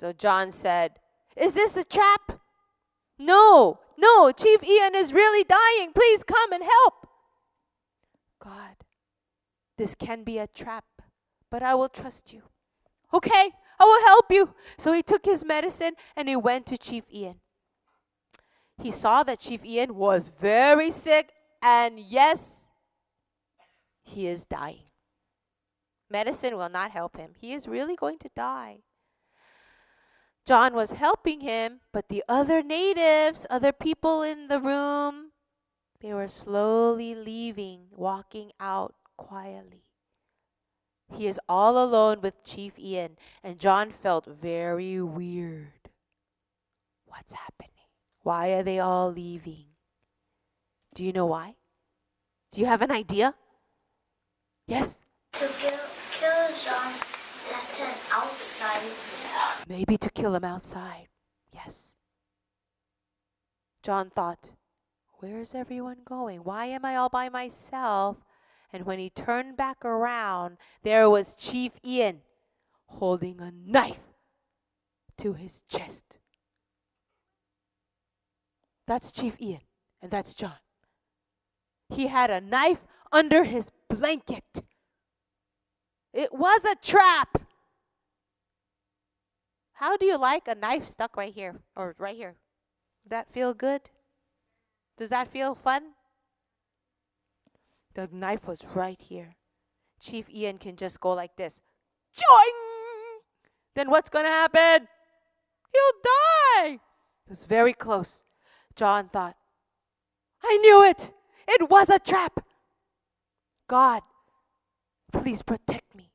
So 0.00 0.12
John 0.12 0.52
said, 0.52 0.98
Is 1.36 1.54
this 1.54 1.76
a 1.76 1.84
trap? 1.84 2.40
No, 3.18 3.80
no, 3.99 4.31
Chief 4.31 4.63
Ian 4.63 4.95
is 4.95 5.13
really 5.13 5.43
dying. 5.43 5.91
Please 5.93 6.23
come 6.23 6.51
and 6.51 6.63
help. 6.63 7.07
God, 8.41 8.75
this 9.77 9.95
can 9.95 10.23
be 10.23 10.37
a 10.37 10.47
trap, 10.47 10.85
but 11.51 11.61
I 11.61 11.75
will 11.75 11.89
trust 11.89 12.33
you. 12.33 12.43
Okay, 13.13 13.51
I 13.79 13.85
will 13.85 14.05
help 14.05 14.25
you. 14.31 14.53
So 14.77 14.93
he 14.93 15.03
took 15.03 15.25
his 15.25 15.43
medicine 15.43 15.93
and 16.15 16.29
he 16.29 16.35
went 16.35 16.65
to 16.67 16.77
Chief 16.77 17.03
Ian. 17.13 17.35
He 18.81 18.91
saw 18.91 19.23
that 19.23 19.39
Chief 19.39 19.65
Ian 19.65 19.95
was 19.95 20.29
very 20.29 20.89
sick, 20.89 21.31
and 21.61 21.99
yes, 21.99 22.63
he 24.03 24.27
is 24.27 24.45
dying. 24.45 24.85
Medicine 26.09 26.55
will 26.55 26.69
not 26.69 26.91
help 26.91 27.17
him. 27.17 27.31
He 27.37 27.53
is 27.53 27.67
really 27.67 27.95
going 27.95 28.17
to 28.19 28.29
die. 28.35 28.79
John 30.45 30.73
was 30.73 30.91
helping 30.91 31.41
him, 31.41 31.81
but 31.93 32.09
the 32.09 32.23
other 32.27 32.63
natives, 32.63 33.45
other 33.49 33.71
people 33.71 34.21
in 34.21 34.47
the 34.47 34.59
room, 34.59 35.31
they 36.01 36.13
were 36.13 36.27
slowly 36.27 37.13
leaving, 37.13 37.87
walking 37.91 38.51
out 38.59 38.95
quietly. 39.17 39.83
He 41.13 41.27
is 41.27 41.39
all 41.49 41.83
alone 41.83 42.21
with 42.21 42.43
Chief 42.43 42.77
Ian, 42.79 43.17
and 43.43 43.59
John 43.59 43.91
felt 43.91 44.25
very 44.25 45.01
weird. 45.01 45.89
What's 47.05 47.33
happening? 47.33 47.69
Why 48.21 48.49
are 48.49 48.63
they 48.63 48.79
all 48.79 49.11
leaving? 49.11 49.65
Do 50.93 51.03
you 51.03 51.11
know 51.11 51.25
why? 51.25 51.55
Do 52.51 52.61
you 52.61 52.67
have 52.67 52.81
an 52.81 52.91
idea? 52.91 53.35
Yes? 54.67 54.99
To 55.33 55.47
kill, 55.59 55.79
kill 56.11 56.47
John 56.63 56.93
Patton 57.49 57.93
outside. 58.11 59.58
Maybe 59.69 59.97
to 59.97 60.09
kill 60.09 60.33
him 60.33 60.43
outside. 60.43 61.09
Yes. 61.53 61.93
John 63.83 64.09
thought, 64.09 64.49
Where's 65.19 65.53
everyone 65.53 65.97
going? 66.05 66.39
Why 66.39 66.65
am 66.65 66.83
I 66.85 66.95
all 66.95 67.09
by 67.09 67.29
myself? 67.29 68.17
And 68.71 68.85
when 68.85 68.99
he 68.99 69.09
turned 69.09 69.57
back 69.57 69.83
around, 69.83 70.57
there 70.83 71.09
was 71.09 71.35
Chief 71.35 71.73
Ian 71.85 72.21
holding 72.87 73.41
a 73.41 73.51
knife 73.51 73.99
to 75.17 75.33
his 75.33 75.61
chest. 75.69 76.05
That's 78.87 79.11
Chief 79.11 79.39
Ian, 79.41 79.61
and 80.01 80.09
that's 80.09 80.33
John. 80.33 80.59
He 81.89 82.07
had 82.07 82.31
a 82.31 82.41
knife 82.41 82.85
under 83.11 83.43
his 83.43 83.69
blanket. 83.89 84.63
It 86.13 86.33
was 86.33 86.63
a 86.63 86.75
trap. 86.75 87.48
How 89.79 89.97
do 89.97 90.05
you 90.05 90.17
like 90.17 90.47
a 90.47 90.55
knife 90.55 90.87
stuck 90.87 91.15
right 91.15 91.33
here 91.33 91.61
or 91.75 91.95
right 91.97 92.15
here? 92.15 92.35
Does 93.03 93.09
that 93.11 93.31
feel 93.31 93.53
good? 93.53 93.89
Does 94.97 95.09
that 95.09 95.27
feel 95.27 95.55
fun? 95.55 95.93
The 97.95 98.09
knife 98.11 98.47
was 98.47 98.63
right 98.75 98.99
here. 98.99 99.35
Chief 99.99 100.29
Ian 100.29 100.57
can 100.57 100.75
just 100.75 100.99
go 100.99 101.13
like 101.13 101.35
this. 101.37 101.61
Joing! 102.13 103.21
Then 103.75 103.89
what's 103.89 104.09
going 104.09 104.25
to 104.25 104.31
happen? 104.31 104.87
He'll 105.71 106.01
die. 106.03 106.79
It 107.25 107.29
was 107.29 107.45
very 107.45 107.73
close. 107.73 108.23
John 108.75 109.09
thought, 109.09 109.35
I 110.43 110.57
knew 110.57 110.83
it. 110.83 111.13
It 111.47 111.69
was 111.69 111.89
a 111.89 111.99
trap. 111.99 112.45
God, 113.67 114.01
Please 115.11 115.41
protect 115.41 115.95
me. 115.95 116.11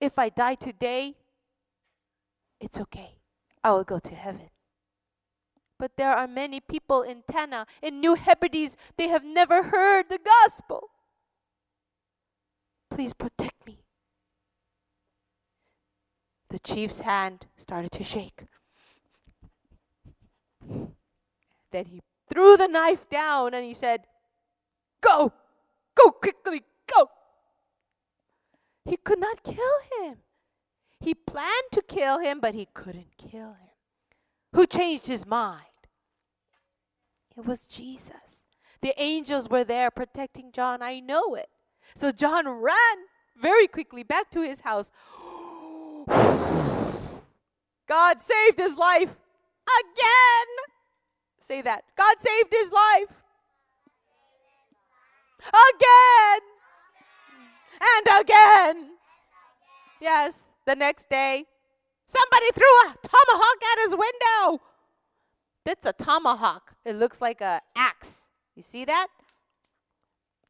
If 0.00 0.18
I 0.18 0.28
die 0.28 0.54
today, 0.54 1.16
it's 2.64 2.80
okay. 2.80 3.16
I 3.62 3.72
will 3.72 3.84
go 3.84 3.98
to 3.98 4.14
heaven. 4.14 4.48
But 5.78 5.92
there 5.96 6.12
are 6.12 6.26
many 6.26 6.60
people 6.60 7.02
in 7.02 7.22
Tanna, 7.30 7.66
in 7.82 8.00
New 8.00 8.14
Hebrides, 8.14 8.76
they 8.96 9.08
have 9.08 9.24
never 9.24 9.64
heard 9.64 10.06
the 10.08 10.18
gospel. 10.18 10.90
Please 12.90 13.12
protect 13.12 13.66
me. 13.66 13.84
The 16.48 16.58
chief's 16.58 17.00
hand 17.00 17.46
started 17.56 17.90
to 17.92 18.04
shake. 18.04 18.44
Then 21.70 21.86
he 21.86 22.00
threw 22.28 22.56
the 22.56 22.68
knife 22.68 23.08
down 23.10 23.52
and 23.52 23.64
he 23.64 23.74
said, 23.74 24.04
Go! 25.00 25.32
Go 25.94 26.12
quickly! 26.12 26.62
Go! 26.86 27.10
He 28.84 28.96
could 28.96 29.18
not 29.18 29.42
kill 29.42 29.78
him. 30.00 30.18
He 31.04 31.12
planned 31.12 31.70
to 31.72 31.82
kill 31.82 32.18
him, 32.18 32.40
but 32.40 32.54
he 32.54 32.66
couldn't 32.72 33.18
kill 33.18 33.48
him. 33.48 33.68
Who 34.54 34.66
changed 34.66 35.06
his 35.06 35.26
mind? 35.26 35.60
It 37.36 37.44
was 37.44 37.66
Jesus. 37.66 38.46
The 38.80 38.94
angels 38.96 39.50
were 39.50 39.64
there 39.64 39.90
protecting 39.90 40.50
John. 40.50 40.80
I 40.80 41.00
know 41.00 41.34
it. 41.34 41.50
So 41.94 42.10
John 42.10 42.48
ran 42.48 42.96
very 43.36 43.66
quickly 43.66 44.02
back 44.02 44.30
to 44.30 44.40
his 44.40 44.62
house. 44.62 44.90
God 47.86 48.22
saved 48.22 48.56
his 48.56 48.76
life 48.76 49.10
again. 49.82 50.46
Say 51.38 51.60
that. 51.60 51.84
God 51.98 52.16
saved 52.18 52.50
his 52.50 52.72
life 52.72 53.12
again 55.48 56.40
and 57.82 58.06
again. 58.22 58.90
Yes, 60.00 60.44
the 60.66 60.74
next 60.74 61.08
day, 61.10 61.44
somebody 62.06 62.46
threw 62.52 62.64
a 62.64 62.94
tomahawk 63.02 63.62
at 63.72 63.84
his 63.84 63.90
window. 63.92 64.62
That's 65.64 65.86
a 65.86 65.92
tomahawk. 65.92 66.74
It 66.84 66.96
looks 66.96 67.20
like 67.20 67.40
a 67.40 67.60
axe. 67.74 68.28
You 68.54 68.62
see 68.62 68.84
that? 68.84 69.08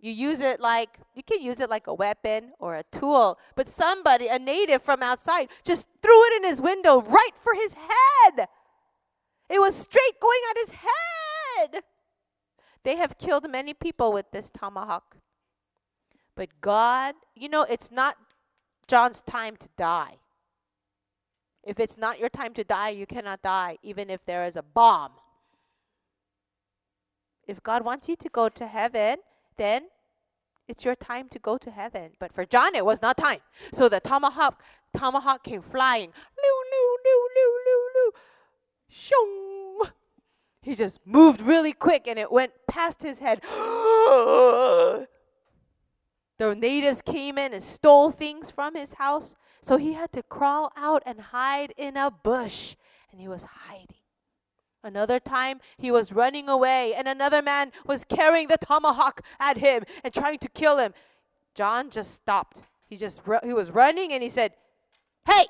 You 0.00 0.12
use 0.12 0.40
it 0.40 0.60
like 0.60 0.98
you 1.14 1.22
can 1.22 1.40
use 1.40 1.60
it 1.60 1.70
like 1.70 1.86
a 1.86 1.94
weapon 1.94 2.52
or 2.58 2.74
a 2.74 2.82
tool, 2.92 3.38
but 3.54 3.68
somebody, 3.68 4.26
a 4.28 4.38
native 4.38 4.82
from 4.82 5.02
outside, 5.02 5.48
just 5.64 5.86
threw 6.02 6.24
it 6.26 6.42
in 6.42 6.48
his 6.48 6.60
window 6.60 7.00
right 7.00 7.34
for 7.42 7.54
his 7.54 7.72
head. 7.72 8.48
It 9.48 9.60
was 9.60 9.74
straight 9.74 10.20
going 10.20 10.40
at 10.50 10.56
his 10.58 10.70
head. 10.72 11.84
They 12.82 12.96
have 12.96 13.16
killed 13.16 13.50
many 13.50 13.72
people 13.72 14.12
with 14.12 14.30
this 14.30 14.50
tomahawk. 14.50 15.16
But 16.36 16.60
God, 16.60 17.14
you 17.34 17.48
know, 17.48 17.62
it's 17.62 17.90
not 17.90 18.16
John's 18.86 19.20
time 19.22 19.56
to 19.56 19.68
die. 19.76 20.16
If 21.62 21.80
it's 21.80 21.96
not 21.96 22.18
your 22.18 22.28
time 22.28 22.52
to 22.54 22.64
die, 22.64 22.90
you 22.90 23.06
cannot 23.06 23.42
die, 23.42 23.78
even 23.82 24.10
if 24.10 24.24
there 24.26 24.44
is 24.44 24.56
a 24.56 24.62
bomb. 24.62 25.12
If 27.46 27.62
God 27.62 27.84
wants 27.84 28.08
you 28.08 28.16
to 28.16 28.28
go 28.28 28.48
to 28.48 28.66
heaven, 28.66 29.16
then 29.56 29.84
it's 30.68 30.84
your 30.84 30.94
time 30.94 31.28
to 31.30 31.38
go 31.38 31.56
to 31.58 31.70
heaven. 31.70 32.12
But 32.18 32.32
for 32.32 32.44
John, 32.44 32.74
it 32.74 32.84
was 32.84 33.00
not 33.02 33.16
time. 33.16 33.40
So 33.72 33.88
the 33.88 34.00
tomahawk, 34.00 34.62
tomahawk 34.96 35.44
came 35.44 35.62
flying. 35.62 36.10
Loo, 36.36 36.60
loo, 36.72 36.96
loo, 37.04 37.28
loo, 37.36 37.58
loo, 37.66 37.88
loo. 37.94 38.12
Shoo! 38.88 39.84
He 40.62 40.74
just 40.74 41.00
moved 41.06 41.42
really 41.42 41.72
quick 41.72 42.06
and 42.06 42.18
it 42.18 42.32
went 42.32 42.52
past 42.66 43.02
his 43.02 43.18
head. 43.18 43.42
the 46.50 46.54
natives 46.54 47.02
came 47.02 47.38
in 47.38 47.52
and 47.52 47.62
stole 47.62 48.10
things 48.10 48.50
from 48.50 48.74
his 48.74 48.94
house. 48.94 49.36
So 49.62 49.76
he 49.76 49.94
had 49.94 50.12
to 50.12 50.22
crawl 50.22 50.72
out 50.76 51.02
and 51.06 51.20
hide 51.20 51.72
in 51.76 51.96
a 51.96 52.10
bush. 52.10 52.76
And 53.10 53.20
he 53.20 53.28
was 53.28 53.44
hiding. 53.44 53.96
Another 54.82 55.18
time 55.18 55.60
he 55.78 55.90
was 55.90 56.12
running 56.12 56.46
away, 56.46 56.92
and 56.92 57.08
another 57.08 57.40
man 57.40 57.72
was 57.86 58.04
carrying 58.04 58.48
the 58.48 58.58
tomahawk 58.58 59.22
at 59.40 59.56
him 59.56 59.84
and 60.04 60.12
trying 60.12 60.38
to 60.40 60.48
kill 60.50 60.76
him. 60.76 60.92
John 61.54 61.88
just 61.88 62.12
stopped. 62.12 62.60
He 62.86 62.98
just 62.98 63.22
he 63.42 63.54
was 63.54 63.70
running 63.70 64.12
and 64.12 64.22
he 64.22 64.28
said, 64.28 64.52
"Hey! 65.24 65.46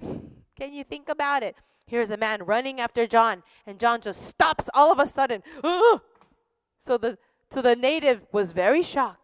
Can 0.00 0.72
you 0.72 0.84
think 0.84 1.08
about 1.08 1.42
it? 1.42 1.56
Here's 1.86 2.10
a 2.10 2.16
man 2.16 2.44
running 2.44 2.80
after 2.80 3.04
John, 3.06 3.42
and 3.66 3.80
John 3.80 4.00
just 4.00 4.22
stops 4.26 4.70
all 4.74 4.92
of 4.92 4.98
a 5.00 5.06
sudden. 5.06 5.42
So 6.80 6.96
the 6.96 7.18
so 7.52 7.60
the 7.60 7.74
native 7.74 8.24
was 8.30 8.52
very 8.52 8.82
shocked. 8.82 9.17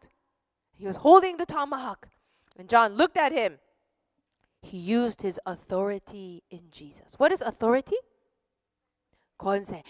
He 0.84 0.86
was 0.86 0.96
holding 0.98 1.38
the 1.38 1.46
tomahawk, 1.46 2.08
and 2.58 2.68
John 2.68 2.92
looked 2.92 3.16
at 3.16 3.32
him. 3.32 3.58
He 4.60 4.76
used 4.76 5.22
his 5.22 5.40
authority 5.46 6.42
in 6.50 6.60
Jesus. 6.70 7.14
What 7.16 7.32
is 7.32 7.40
authority? 7.40 7.96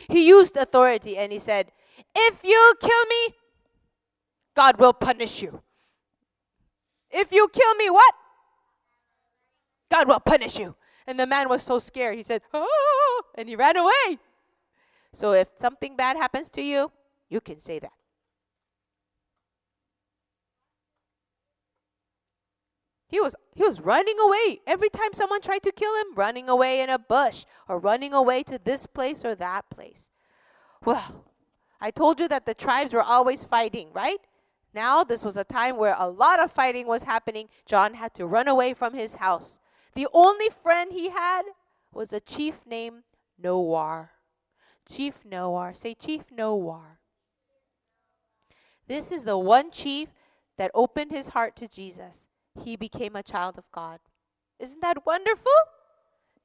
He 0.09 0.29
used 0.29 0.57
authority 0.57 1.17
and 1.17 1.33
he 1.33 1.41
said, 1.41 1.73
If 2.15 2.45
you 2.45 2.75
kill 2.81 3.07
me, 3.07 3.35
God 4.55 4.79
will 4.79 4.93
punish 4.93 5.43
you. 5.43 5.63
If 7.11 7.33
you 7.33 7.49
kill 7.49 7.75
me, 7.75 7.91
what? 7.91 8.15
God 9.91 10.07
will 10.07 10.21
punish 10.21 10.61
you. 10.61 10.77
And 11.09 11.19
the 11.19 11.27
man 11.27 11.49
was 11.49 11.65
so 11.65 11.81
scared. 11.81 12.17
He 12.17 12.23
said, 12.23 12.41
Oh, 12.53 13.23
and 13.35 13.49
he 13.49 13.57
ran 13.57 13.77
away. 13.77 14.19
So 15.13 15.33
if 15.33 15.49
something 15.59 15.97
bad 15.97 16.17
happens 16.17 16.49
to 16.51 16.63
you, 16.63 16.93
you 17.29 17.41
can 17.41 17.61
say 17.61 17.81
that. 17.81 17.91
He 23.15 23.21
was 23.21 23.37
he 23.55 23.63
was 23.63 23.81
running 23.81 24.19
away 24.19 24.59
every 24.67 24.91
time 24.91 25.13
someone 25.13 25.41
tried 25.41 25.63
to 25.63 25.71
kill 25.71 25.95
him, 26.01 26.17
running 26.17 26.49
away 26.49 26.81
in 26.81 26.91
a 26.91 26.99
bush 26.99 27.45
or 27.69 27.79
running 27.79 28.13
away 28.13 28.43
to 28.43 28.59
this 28.59 28.87
place 28.87 29.25
or 29.25 29.37
that 29.37 29.71
place. 29.71 30.11
Well, 30.85 31.25
I 31.81 31.93
told 31.93 32.19
you 32.19 32.27
that 32.27 32.45
the 32.45 32.55
tribes 32.55 32.93
were 32.93 33.05
always 33.05 33.45
fighting, 33.45 33.91
right? 33.93 34.19
Now 34.75 35.05
this 35.05 35.25
was 35.25 35.37
a 35.37 35.45
time 35.45 35.77
where 35.77 35.95
a 35.97 36.09
lot 36.09 36.43
of 36.43 36.51
fighting 36.51 36.89
was 36.89 37.05
happening. 37.05 37.51
John 37.67 37.95
had 37.95 38.15
to 38.15 38.27
run 38.27 38.49
away 38.49 38.75
from 38.75 38.95
his 38.95 39.15
house. 39.15 39.61
The 39.95 40.09
only 40.13 40.49
friend 40.49 40.91
he 40.93 41.11
had 41.11 41.43
was 41.93 42.13
a 42.13 42.19
chief 42.19 42.67
named 42.67 43.05
Nowar. 43.41 44.09
Chief 44.89 45.15
Nowar. 45.25 45.77
Say 45.77 45.95
Chief 45.95 46.25
Nowar. 46.37 46.99
This 48.89 49.13
is 49.13 49.23
the 49.23 49.39
one 49.39 49.71
chief 49.71 50.09
that 50.57 50.73
opened 50.75 51.13
his 51.13 51.29
heart 51.29 51.55
to 51.55 51.69
Jesus 51.69 52.27
he 52.63 52.77
became 52.77 53.17
a 53.17 53.23
child 53.23 53.59
of 53.59 53.71
God. 53.73 54.01
Isn't 54.59 54.81
that 54.83 55.07
wonderful? 55.07 55.53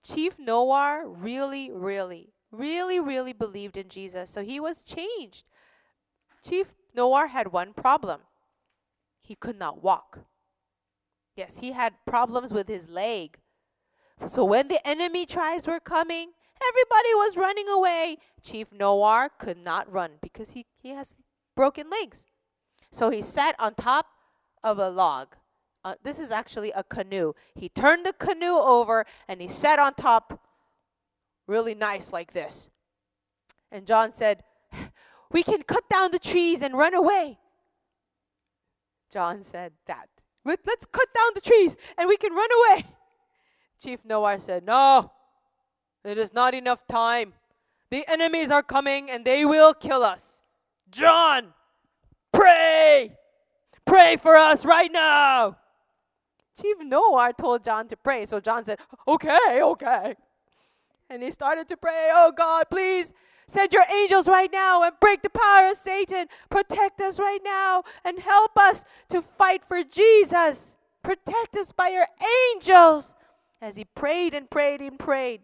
Chief 0.03 0.37
Nowar 0.37 1.03
really, 1.05 1.71
really, 1.71 2.33
really, 2.51 2.99
really 2.99 3.33
believed 3.33 3.77
in 3.77 3.89
Jesus. 3.89 4.29
So 4.29 4.43
he 4.43 4.59
was 4.59 4.81
changed. 4.81 5.45
Chief 6.43 6.73
Nowar 6.95 7.29
had 7.29 7.51
one 7.51 7.73
problem 7.73 8.21
he 9.21 9.35
could 9.35 9.59
not 9.59 9.83
walk. 9.83 10.21
Yes, 11.35 11.59
he 11.59 11.71
had 11.71 11.93
problems 12.05 12.51
with 12.51 12.67
his 12.67 12.89
leg. 12.89 13.37
So 14.25 14.43
when 14.43 14.67
the 14.67 14.85
enemy 14.85 15.25
tribes 15.25 15.67
were 15.67 15.79
coming, 15.79 16.31
everybody 16.67 17.13
was 17.13 17.37
running 17.37 17.69
away. 17.69 18.17
Chief 18.41 18.71
Nowar 18.71 19.29
could 19.37 19.57
not 19.57 19.91
run 19.91 20.13
because 20.21 20.51
he, 20.51 20.65
he 20.81 20.89
has 20.89 21.13
broken 21.55 21.89
legs. 21.89 22.25
So 22.91 23.11
he 23.11 23.21
sat 23.21 23.55
on 23.59 23.75
top 23.75 24.07
of 24.63 24.79
a 24.79 24.89
log 24.89 25.35
uh, 25.83 25.95
this 26.03 26.19
is 26.19 26.31
actually 26.31 26.71
a 26.71 26.83
canoe. 26.83 27.33
He 27.55 27.69
turned 27.69 28.05
the 28.05 28.13
canoe 28.13 28.57
over 28.57 29.05
and 29.27 29.41
he 29.41 29.47
sat 29.47 29.79
on 29.79 29.93
top 29.93 30.41
really 31.47 31.73
nice 31.73 32.11
like 32.11 32.33
this. 32.33 32.69
And 33.71 33.85
John 33.85 34.11
said, 34.13 34.43
We 35.31 35.43
can 35.43 35.63
cut 35.63 35.87
down 35.89 36.11
the 36.11 36.19
trees 36.19 36.61
and 36.61 36.73
run 36.75 36.93
away. 36.93 37.37
John 39.11 39.43
said 39.43 39.73
that. 39.87 40.09
Let's 40.45 40.85
cut 40.85 41.07
down 41.15 41.29
the 41.35 41.41
trees 41.41 41.77
and 41.97 42.07
we 42.07 42.17
can 42.17 42.33
run 42.33 42.49
away. 42.51 42.85
Chief 43.81 44.03
Nowar 44.03 44.41
said, 44.41 44.65
No, 44.65 45.11
it 46.03 46.17
is 46.17 46.33
not 46.33 46.53
enough 46.53 46.85
time. 46.87 47.33
The 47.89 48.03
enemies 48.07 48.51
are 48.51 48.63
coming 48.63 49.09
and 49.09 49.23
they 49.23 49.45
will 49.45 49.73
kill 49.73 50.03
us. 50.03 50.41
John, 50.91 51.53
pray! 52.31 53.15
Pray 53.85 54.17
for 54.17 54.35
us 54.35 54.65
right 54.65 54.91
now. 54.91 55.57
Chief 56.59 56.77
Nowar 56.79 57.35
told 57.35 57.63
John 57.63 57.87
to 57.87 57.97
pray. 57.97 58.25
So 58.25 58.39
John 58.39 58.63
said, 58.63 58.79
Okay, 59.07 59.61
okay. 59.61 60.15
And 61.09 61.23
he 61.23 61.31
started 61.31 61.67
to 61.69 61.77
pray, 61.77 62.09
Oh 62.11 62.31
God, 62.35 62.65
please 62.69 63.13
send 63.47 63.73
your 63.73 63.83
angels 63.93 64.27
right 64.27 64.51
now 64.51 64.83
and 64.83 64.93
break 64.99 65.21
the 65.21 65.29
power 65.29 65.69
of 65.69 65.77
Satan. 65.77 66.27
Protect 66.49 67.01
us 67.01 67.19
right 67.19 67.41
now 67.43 67.83
and 68.03 68.19
help 68.19 68.57
us 68.57 68.85
to 69.09 69.21
fight 69.21 69.63
for 69.65 69.83
Jesus. 69.83 70.73
Protect 71.03 71.57
us 71.57 71.71
by 71.71 71.89
your 71.89 72.07
angels. 72.53 73.15
As 73.61 73.75
he 73.75 73.83
prayed 73.83 74.33
and 74.33 74.49
prayed 74.49 74.81
and 74.81 74.97
prayed, 74.97 75.41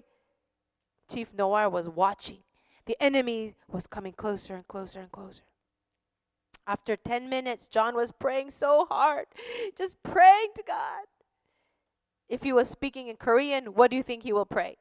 Chief 1.11 1.35
Nowar 1.35 1.69
was 1.69 1.89
watching. 1.89 2.39
The 2.85 2.95
enemy 3.01 3.55
was 3.67 3.87
coming 3.87 4.13
closer 4.13 4.55
and 4.55 4.67
closer 4.67 4.99
and 4.99 5.11
closer. 5.11 5.41
After 6.67 6.95
10 6.95 7.29
minutes, 7.29 7.67
John 7.67 7.95
was 7.95 8.11
praying 8.11 8.51
so 8.51 8.87
hard, 8.89 9.27
just 9.77 10.01
praying 10.03 10.49
to 10.55 10.63
God. 10.65 11.05
If 12.27 12.41
he 12.41 12.51
was 12.51 12.67
speaking 12.67 13.07
in 13.07 13.17
Korean, 13.17 13.75
what 13.75 13.91
do 13.91 13.97
you 13.97 14.03
think 14.03 14.23
he 14.23 14.33
will 14.33 14.47
pray? 14.47 14.77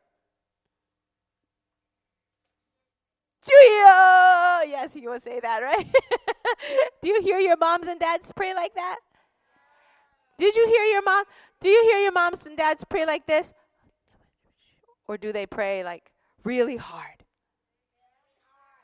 Juyo! 3.44 4.66
Yes, 4.66 4.94
he 4.94 5.06
will 5.06 5.20
say 5.20 5.40
that, 5.40 5.62
right? 5.62 5.86
do 7.02 7.08
you 7.08 7.20
hear 7.20 7.38
your 7.38 7.58
moms 7.58 7.86
and 7.86 8.00
dads 8.00 8.32
pray 8.34 8.54
like 8.54 8.74
that? 8.74 9.00
Did 10.38 10.56
you 10.56 10.66
hear 10.66 10.84
your 10.84 11.02
mom? 11.02 11.24
Do 11.60 11.68
you 11.68 11.82
hear 11.84 11.98
your 11.98 12.12
moms 12.12 12.46
and 12.46 12.56
dads 12.56 12.84
pray 12.84 13.04
like 13.04 13.26
this? 13.26 13.52
Or 15.06 15.18
do 15.18 15.32
they 15.32 15.46
pray 15.46 15.84
like 15.84 16.10
really 16.44 16.76
hard? 16.76 17.23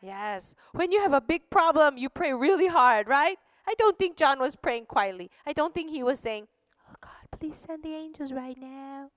Yes. 0.00 0.54
When 0.72 0.92
you 0.92 1.00
have 1.00 1.12
a 1.12 1.20
big 1.20 1.50
problem, 1.50 1.98
you 1.98 2.08
pray 2.08 2.32
really 2.32 2.68
hard, 2.68 3.08
right? 3.08 3.36
I 3.66 3.74
don't 3.74 3.98
think 3.98 4.16
John 4.16 4.40
was 4.40 4.56
praying 4.56 4.86
quietly. 4.86 5.30
I 5.46 5.52
don't 5.52 5.74
think 5.74 5.90
he 5.90 6.02
was 6.02 6.18
saying, 6.18 6.48
Oh 6.88 6.94
God, 7.02 7.38
please 7.38 7.56
send 7.56 7.82
the 7.82 7.94
angels 7.94 8.32
right 8.32 8.56
now. 8.58 9.10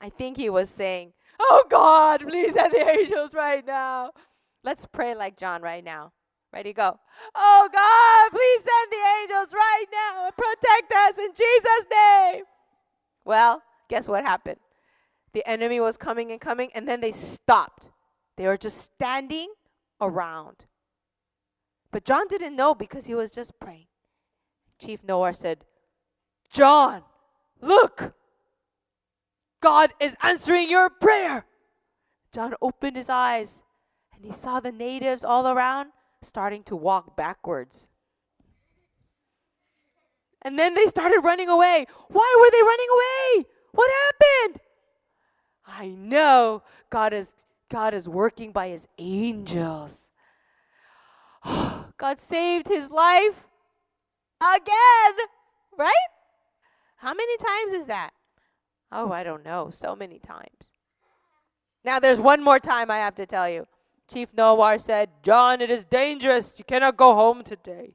I 0.00 0.08
think 0.08 0.36
he 0.36 0.48
was 0.48 0.70
saying, 0.70 1.12
Oh 1.40 1.64
God, 1.68 2.20
please 2.26 2.54
send 2.54 2.72
the 2.72 2.88
angels 2.88 3.34
right 3.34 3.66
now. 3.66 4.12
Let's 4.62 4.86
pray 4.86 5.14
like 5.14 5.36
John 5.36 5.62
right 5.62 5.84
now. 5.84 6.12
Ready, 6.52 6.72
go. 6.72 6.98
Oh 7.34 7.68
God, 7.72 8.36
please 8.36 8.60
send 8.60 8.90
the 8.90 9.06
angels 9.20 9.54
right 9.54 9.84
now 9.92 10.26
and 10.26 10.36
protect 10.36 10.92
us 10.92 11.18
in 11.18 11.30
Jesus' 11.36 11.86
name. 11.90 12.44
Well, 13.24 13.62
guess 13.88 14.08
what 14.08 14.24
happened? 14.24 14.58
The 15.32 15.48
enemy 15.48 15.78
was 15.78 15.96
coming 15.96 16.32
and 16.32 16.40
coming, 16.40 16.70
and 16.74 16.88
then 16.88 17.00
they 17.00 17.12
stopped. 17.12 17.90
They 18.36 18.46
were 18.46 18.56
just 18.56 18.78
standing 18.80 19.52
Mm. 20.00 20.06
around. 20.06 20.66
But 21.90 22.04
John 22.04 22.28
didn't 22.28 22.56
know 22.56 22.74
because 22.74 23.06
he 23.06 23.14
was 23.14 23.30
just 23.30 23.58
praying. 23.58 23.86
Chief 24.78 25.02
Nowar 25.02 25.34
said, 25.34 25.64
John, 26.50 27.02
look, 27.60 28.14
God 29.60 29.92
is 30.00 30.16
answering 30.22 30.70
your 30.70 30.88
prayer. 30.88 31.46
John 32.32 32.54
opened 32.62 32.96
his 32.96 33.10
eyes 33.10 33.62
and 34.14 34.24
he 34.24 34.32
saw 34.32 34.60
the 34.60 34.72
natives 34.72 35.24
all 35.24 35.48
around 35.48 35.90
starting 36.22 36.62
to 36.64 36.76
walk 36.76 37.16
backwards. 37.16 37.88
And 40.42 40.58
then 40.58 40.74
they 40.74 40.86
started 40.86 41.20
running 41.20 41.48
away. 41.48 41.86
Why 42.08 42.36
were 42.38 42.50
they 42.50 42.62
running 42.62 42.88
away? 42.92 43.46
What 43.72 43.90
happened? 43.90 44.60
I 45.66 45.88
know 45.88 46.62
God 46.88 47.12
is 47.12 47.34
God 47.70 47.94
is 47.94 48.08
working 48.08 48.52
by 48.52 48.68
his 48.68 48.86
angels. 48.98 50.08
God 51.44 52.18
saved 52.18 52.68
his 52.68 52.90
life 52.90 53.46
again, 54.40 55.14
right? 55.78 55.92
How 56.96 57.14
many 57.14 57.36
times 57.38 57.72
is 57.72 57.86
that? 57.86 58.10
Oh, 58.92 59.12
I 59.12 59.22
don't 59.22 59.44
know. 59.44 59.70
So 59.70 59.94
many 59.94 60.18
times. 60.18 60.70
Now, 61.84 61.98
there's 61.98 62.20
one 62.20 62.42
more 62.42 62.58
time 62.58 62.90
I 62.90 62.98
have 62.98 63.14
to 63.14 63.24
tell 63.24 63.48
you. 63.48 63.66
Chief 64.12 64.32
Nowar 64.32 64.80
said, 64.80 65.08
John, 65.22 65.60
it 65.60 65.70
is 65.70 65.84
dangerous. 65.84 66.58
You 66.58 66.64
cannot 66.64 66.96
go 66.96 67.14
home 67.14 67.42
today. 67.44 67.94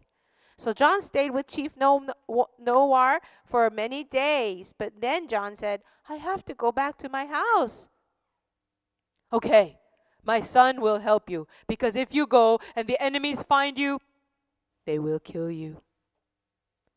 So 0.57 0.71
John 0.71 1.01
stayed 1.01 1.31
with 1.31 1.47
Chief 1.47 1.75
Nowar 1.77 3.17
for 3.45 3.69
many 3.69 4.03
days. 4.05 4.73
But 4.77 4.93
then 5.01 5.27
John 5.27 5.57
said, 5.57 5.81
I 6.07 6.15
have 6.15 6.45
to 6.45 6.53
go 6.53 6.71
back 6.71 6.97
to 6.99 7.09
my 7.09 7.25
house. 7.25 7.89
Okay, 9.36 9.80
my 10.24 10.39
son 10.39 10.80
will 10.80 11.00
help 11.00 11.30
you 11.30 11.45
because 11.67 11.98
if 11.98 12.15
you 12.15 12.26
go 12.26 12.62
and 12.74 12.88
the 12.88 12.98
enemies 13.04 13.43
find 13.43 13.78
you, 13.78 14.00
they 14.86 14.98
will 14.98 15.19
kill 15.19 15.52
you. 15.52 15.82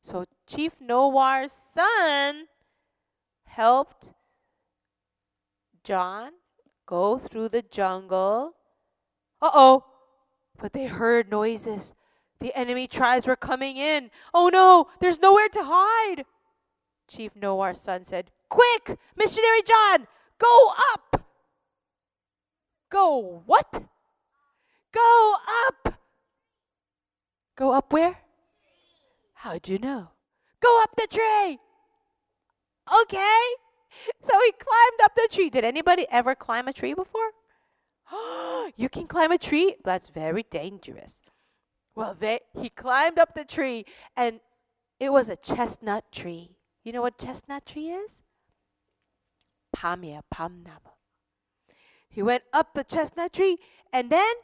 So 0.02 0.24
Chief 0.46 0.80
Nowar's 0.80 1.50
son 1.74 2.44
helped 3.42 4.12
John 5.82 6.30
go 6.86 7.18
through 7.18 7.48
the 7.48 7.62
jungle. 7.62 8.52
Uh 9.42 9.50
oh, 9.52 9.84
but 10.60 10.72
they 10.72 10.86
heard 10.86 11.28
noises. 11.28 11.92
The 12.38 12.56
enemy 12.56 12.86
tribes 12.86 13.26
were 13.26 13.34
coming 13.34 13.76
in. 13.76 14.12
Oh 14.32 14.48
no, 14.48 14.86
there's 15.00 15.18
nowhere 15.18 15.48
to 15.48 15.64
hide. 15.64 16.24
Chief 17.08 17.34
Nowar's 17.34 17.80
son 17.80 18.04
said, 18.04 18.30
Quick, 18.48 18.96
Missionary 19.16 19.62
John, 19.66 20.06
go 20.38 20.70
up. 20.92 21.27
Go 22.89 23.43
what? 23.45 23.83
Go 24.93 25.35
up. 25.67 25.99
Go 27.55 27.71
up 27.71 27.91
where? 27.91 28.19
How'd 29.33 29.67
you 29.67 29.79
know? 29.79 30.09
Go 30.61 30.81
up 30.81 30.95
the 30.95 31.07
tree. 31.07 31.59
Okay. 33.01 33.41
So 34.21 34.33
he 34.45 34.51
climbed 34.51 35.01
up 35.03 35.15
the 35.15 35.27
tree. 35.31 35.49
Did 35.49 35.63
anybody 35.63 36.05
ever 36.09 36.35
climb 36.35 36.67
a 36.67 36.73
tree 36.73 36.93
before? 36.93 37.31
you 38.75 38.89
can 38.89 39.07
climb 39.07 39.31
a 39.31 39.37
tree? 39.37 39.75
That's 39.83 40.09
very 40.09 40.43
dangerous. 40.49 41.21
Well, 41.95 42.15
they, 42.19 42.39
he 42.59 42.69
climbed 42.69 43.19
up 43.19 43.35
the 43.35 43.45
tree 43.45 43.85
and 44.15 44.39
it 44.99 45.11
was 45.11 45.29
a 45.29 45.35
chestnut 45.35 46.05
tree. 46.11 46.57
You 46.83 46.91
know 46.91 47.01
what 47.01 47.17
chestnut 47.17 47.65
tree 47.65 47.89
is? 47.89 48.21
밤이에요, 49.75 50.21
밤나무. 50.29 50.93
He 52.08 52.22
went 52.22 52.44
up 52.52 52.74
the 52.74 52.84
chestnut 52.84 53.32
tree, 53.32 53.58
and 53.92 54.10
then 54.10 54.34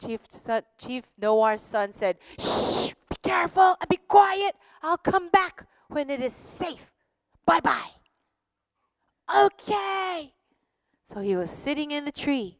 Chief 0.00 0.20
son, 0.30 0.62
Chief 0.78 1.04
Nowar's 1.18 1.60
son 1.62 1.92
said, 1.92 2.18
"Shh, 2.38 2.92
be 3.08 3.16
careful 3.22 3.76
and 3.80 3.88
be 3.88 3.98
quiet. 3.98 4.56
I'll 4.82 4.96
come 4.96 5.28
back 5.28 5.66
when 5.88 6.10
it 6.10 6.20
is 6.20 6.34
safe. 6.34 6.90
Bye 7.44 7.60
bye." 7.60 7.92
Okay. 9.34 10.34
So 11.06 11.20
he 11.20 11.36
was 11.36 11.50
sitting 11.50 11.90
in 11.90 12.04
the 12.04 12.12
tree 12.12 12.58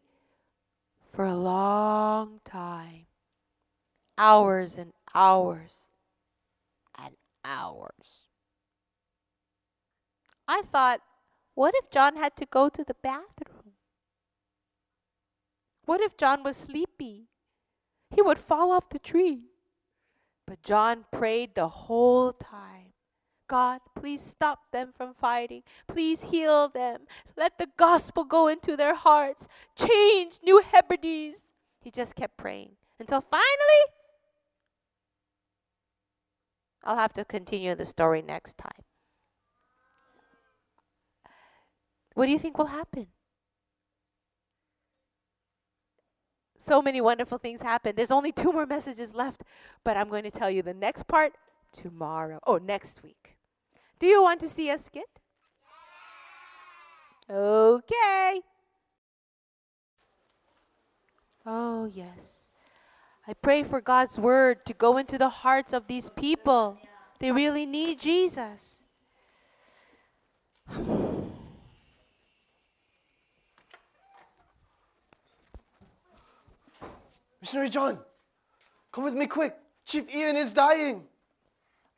for 1.10 1.24
a 1.24 1.36
long 1.36 2.40
time, 2.44 3.06
hours 4.18 4.76
and 4.76 4.92
hours 5.14 5.86
and 6.96 7.14
hours. 7.44 8.28
I 10.46 10.62
thought, 10.62 11.00
what 11.54 11.74
if 11.76 11.90
John 11.90 12.16
had 12.16 12.36
to 12.36 12.46
go 12.46 12.68
to 12.68 12.82
the 12.82 12.94
bathroom? 13.02 13.59
What 15.90 16.00
if 16.00 16.16
John 16.16 16.44
was 16.44 16.56
sleepy? 16.56 17.30
He 18.14 18.22
would 18.22 18.38
fall 18.38 18.70
off 18.70 18.90
the 18.90 19.00
tree. 19.00 19.46
But 20.46 20.62
John 20.62 21.04
prayed 21.10 21.56
the 21.56 21.66
whole 21.66 22.32
time. 22.32 22.92
God, 23.48 23.80
please 23.96 24.20
stop 24.22 24.70
them 24.70 24.92
from 24.96 25.14
fighting. 25.14 25.64
Please 25.88 26.22
heal 26.22 26.68
them. 26.68 27.08
Let 27.36 27.58
the 27.58 27.66
gospel 27.76 28.22
go 28.22 28.46
into 28.46 28.76
their 28.76 28.94
hearts. 28.94 29.48
Change 29.74 30.38
New 30.44 30.62
Hebrides. 30.62 31.42
He 31.80 31.90
just 31.90 32.14
kept 32.14 32.36
praying 32.36 32.76
until 33.00 33.20
finally, 33.20 33.82
I'll 36.84 36.98
have 36.98 37.14
to 37.14 37.24
continue 37.24 37.74
the 37.74 37.84
story 37.84 38.22
next 38.22 38.56
time. 38.56 38.84
What 42.14 42.26
do 42.26 42.30
you 42.30 42.38
think 42.38 42.58
will 42.58 42.66
happen? 42.66 43.08
So 46.64 46.82
many 46.82 47.00
wonderful 47.00 47.38
things 47.38 47.62
happen. 47.62 47.94
There's 47.96 48.10
only 48.10 48.32
two 48.32 48.52
more 48.52 48.66
messages 48.66 49.14
left, 49.14 49.44
but 49.84 49.96
I'm 49.96 50.08
going 50.08 50.24
to 50.24 50.30
tell 50.30 50.50
you 50.50 50.62
the 50.62 50.74
next 50.74 51.06
part 51.06 51.34
tomorrow. 51.72 52.40
Oh, 52.46 52.58
next 52.58 53.02
week. 53.02 53.36
Do 53.98 54.06
you 54.06 54.22
want 54.22 54.40
to 54.40 54.48
see 54.48 54.70
a 54.70 54.78
skit? 54.78 55.20
Okay. 57.28 58.40
Oh, 61.46 61.86
yes. 61.86 62.48
I 63.26 63.34
pray 63.34 63.62
for 63.62 63.80
God's 63.80 64.18
word 64.18 64.66
to 64.66 64.74
go 64.74 64.96
into 64.96 65.18
the 65.18 65.28
hearts 65.28 65.72
of 65.72 65.86
these 65.86 66.10
people. 66.10 66.78
They 67.20 67.30
really 67.30 67.66
need 67.66 68.00
Jesus. 68.00 68.82
Missionary 77.40 77.68
John, 77.68 77.98
come 78.92 79.04
with 79.04 79.14
me 79.14 79.26
quick. 79.26 79.56
Chief 79.86 80.14
Ian 80.14 80.36
is 80.36 80.52
dying. 80.52 81.04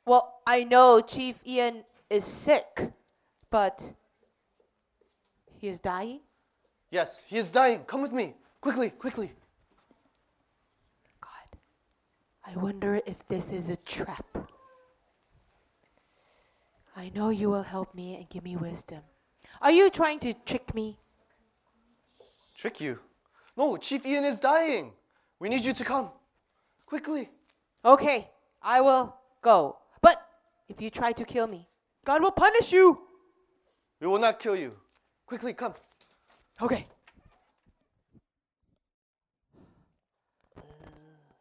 Well, 0.07 0.41
I 0.47 0.65
know 0.65 1.01
Chief 1.01 1.37
Ian 1.47 1.85
is 2.09 2.25
sick, 2.25 2.93
but 3.51 3.93
he 5.59 5.69
is 5.69 5.79
dying? 5.79 6.21
Yes, 6.91 7.23
he 7.27 7.39
is 7.39 7.51
dying. 7.51 7.85
Come 7.85 8.03
with 8.03 8.13
me. 8.13 8.35
Quickly, 8.61 8.91
quickly. 8.91 9.33
God, 11.21 11.59
I 12.47 12.57
wonder 12.59 13.01
if 13.07 13.27
this 13.29 13.51
is 13.51 13.71
a 13.71 13.77
trap. 13.77 14.27
I 16.97 17.11
know 17.15 17.31
you 17.31 17.49
will 17.49 17.63
help 17.63 17.95
me 17.95 18.17
and 18.17 18.29
give 18.29 18.45
me 18.45 18.57
wisdom. 18.57 19.01
Are 19.61 19.73
you 19.73 19.91
trying 19.91 20.19
to 20.21 20.35
trick 20.35 20.75
me? 20.75 20.99
Trick 22.57 22.81
you? 22.81 22.99
No, 23.57 23.77
Chief 23.77 24.05
Ian 24.05 24.25
is 24.25 24.39
dying. 24.39 24.93
We 25.43 25.49
need 25.49 25.65
you 25.65 25.73
to 25.73 25.85
come. 25.85 26.09
Quickly. 26.87 27.29
Okay, 27.85 28.31
I 28.63 28.81
will 28.81 29.13
go. 29.43 29.77
But 30.01 30.23
if 30.69 30.81
you 30.81 30.89
try 30.89 31.11
to 31.11 31.25
kill 31.25 31.49
me, 31.49 31.67
God 32.05 32.23
will 32.23 32.31
punish 32.31 32.71
you. 32.71 33.01
We 34.01 34.07
will 34.07 34.21
not 34.21 34.39
kill 34.39 34.55
you. 34.55 34.77
Quickly, 35.27 35.53
come. 35.53 35.75
Okay. 36.61 36.87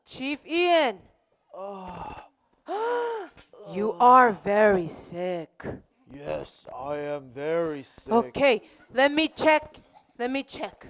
Chief 0.08 0.40
Ian. 0.48 0.98
you 3.72 3.92
are 4.00 4.32
very 4.32 4.88
sick. 4.88 5.64
Yes, 6.12 6.66
I 6.76 6.98
am 6.98 7.30
very 7.30 7.84
sick. 7.84 8.12
Okay, 8.12 8.64
let 8.96 9.12
me 9.12 9.28
check. 9.28 9.78
Let 10.18 10.32
me 10.32 10.42
check. 10.42 10.88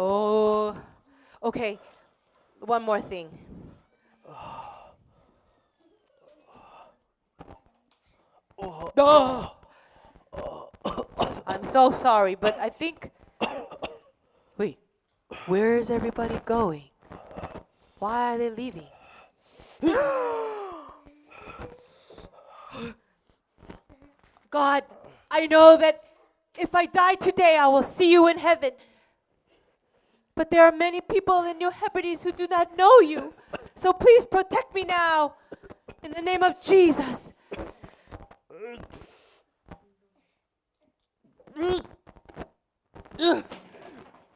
Oh, 0.00 0.76
okay. 1.48 1.78
One 2.60 2.82
more 2.82 3.00
thing. 3.00 3.28
Oh. 8.98 9.54
I'm 11.46 11.64
so 11.64 11.90
sorry, 11.90 12.34
but 12.34 12.58
I 12.58 12.68
think. 12.68 13.10
Wait, 14.58 14.78
where 15.46 15.76
is 15.76 15.90
everybody 15.90 16.40
going? 16.44 16.90
Why 17.98 18.34
are 18.34 18.38
they 18.38 18.50
leaving? 18.50 18.86
God, 24.50 24.82
I 25.30 25.46
know 25.46 25.76
that 25.76 26.02
if 26.58 26.74
I 26.74 26.86
die 26.86 27.14
today, 27.14 27.56
I 27.58 27.68
will 27.68 27.84
see 27.84 28.10
you 28.10 28.26
in 28.28 28.38
heaven. 28.38 28.72
But 30.38 30.52
there 30.52 30.64
are 30.64 30.70
many 30.70 31.00
people 31.00 31.42
in 31.42 31.58
New 31.58 31.70
Hebrides 31.70 32.22
who 32.22 32.30
do 32.30 32.46
not 32.46 32.76
know 32.76 33.00
you. 33.00 33.34
So 33.74 33.92
please 33.92 34.24
protect 34.24 34.72
me 34.72 34.84
now. 34.84 35.34
In 36.04 36.12
the 36.12 36.22
name 36.22 36.44
of 36.44 36.62
Jesus. 36.62 37.32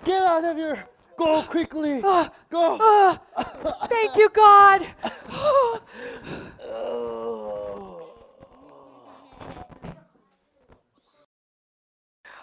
Get 0.04 0.22
out 0.22 0.42
of 0.42 0.56
here! 0.56 0.88
Go 1.16 1.42
quickly! 1.44 2.00
Go! 2.00 2.32
Ah, 2.50 3.20
thank 3.86 4.16
you, 4.16 4.28
God. 4.30 4.84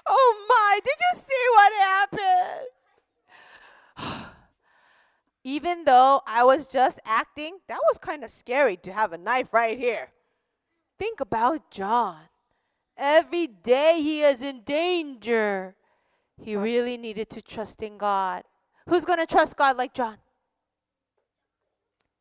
oh 0.08 0.46
my, 0.48 0.80
did 0.82 0.96
you 0.96 1.20
see 1.20 1.46
what 1.52 1.74
happened? 1.74 2.70
Even 5.50 5.84
though 5.84 6.22
I 6.28 6.44
was 6.44 6.68
just 6.68 7.00
acting, 7.04 7.58
that 7.68 7.80
was 7.90 7.98
kind 7.98 8.24
of 8.24 8.30
scary 8.30 8.78
to 8.78 8.94
have 8.94 9.14
a 9.14 9.18
knife 9.18 9.52
right 9.52 9.80
here. 9.80 10.10
Think 11.00 11.20
about 11.20 11.72
John. 11.72 12.30
Every 12.96 13.48
day 13.48 14.00
he 14.00 14.22
is 14.22 14.44
in 14.44 14.62
danger. 14.62 15.76
He 16.40 16.56
really 16.56 16.98
needed 16.98 17.32
to 17.32 17.42
trust 17.42 17.82
in 17.82 17.98
God. 17.98 18.44
Who's 18.88 19.06
going 19.06 19.18
to 19.18 19.26
trust 19.26 19.58
God 19.58 19.76
like 19.76 19.96
John? 19.96 20.18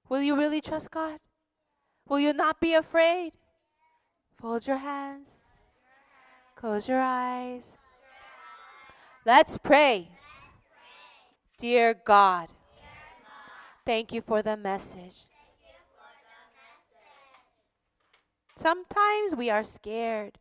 Will 0.08 0.22
you 0.22 0.34
really 0.34 0.62
trust 0.62 0.90
God? 0.90 1.20
Will 2.08 2.20
you 2.20 2.32
not 2.32 2.62
be 2.62 2.72
afraid? 2.72 3.32
Fold 4.40 4.66
your 4.66 4.78
hands. 4.78 5.28
Close 6.56 6.88
your 6.88 7.02
eyes. 7.02 7.76
Let's 9.26 9.58
pray. 9.58 10.12
Dear 11.58 11.92
God, 11.92 12.48
thank 13.88 14.12
you 14.12 14.20
for 14.20 14.42
the 14.42 14.54
message. 14.54 15.24
Sometimes 18.54 19.34
we 19.34 19.48
are 19.48 19.64
scared. 19.64 20.36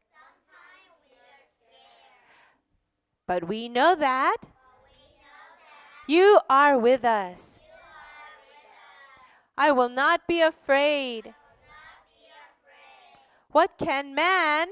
But 3.25 3.47
we 3.47 3.69
know 3.69 3.95
that 3.95 4.51
you 6.09 6.41
are 6.49 6.77
with 6.77 7.05
us. 7.05 7.61
I 9.57 9.71
will 9.71 9.87
not 9.87 10.27
be 10.27 10.41
afraid. 10.41 11.33
What 13.51 13.77
can 13.77 14.13
man 14.13 14.67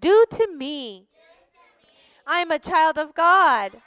do 0.00 0.24
to 0.30 0.48
me? 0.56 1.08
I 2.26 2.38
am 2.38 2.50
a 2.50 2.58
child 2.58 2.96
of 2.96 3.14
God. 3.14 3.82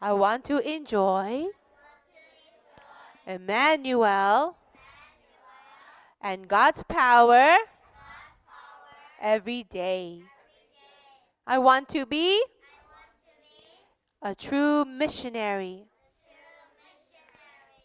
I 0.00 0.12
want 0.12 0.44
to 0.46 0.58
enjoy 0.58 1.46
Emmanuel 3.26 4.56
and 6.20 6.48
God's 6.48 6.82
power 6.82 7.56
every 9.20 9.62
day. 9.62 10.22
I 11.46 11.58
want 11.58 11.88
to 11.90 12.06
be 12.06 12.42
a 14.22 14.34
true 14.34 14.84
missionary 14.84 15.84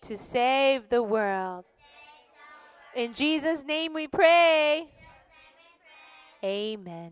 to 0.01 0.17
save 0.17 0.89
the 0.89 1.03
world. 1.03 1.65
In 2.95 3.13
Jesus' 3.13 3.63
name 3.63 3.93
we 3.93 4.07
pray. 4.07 4.89
Amen. 6.43 7.11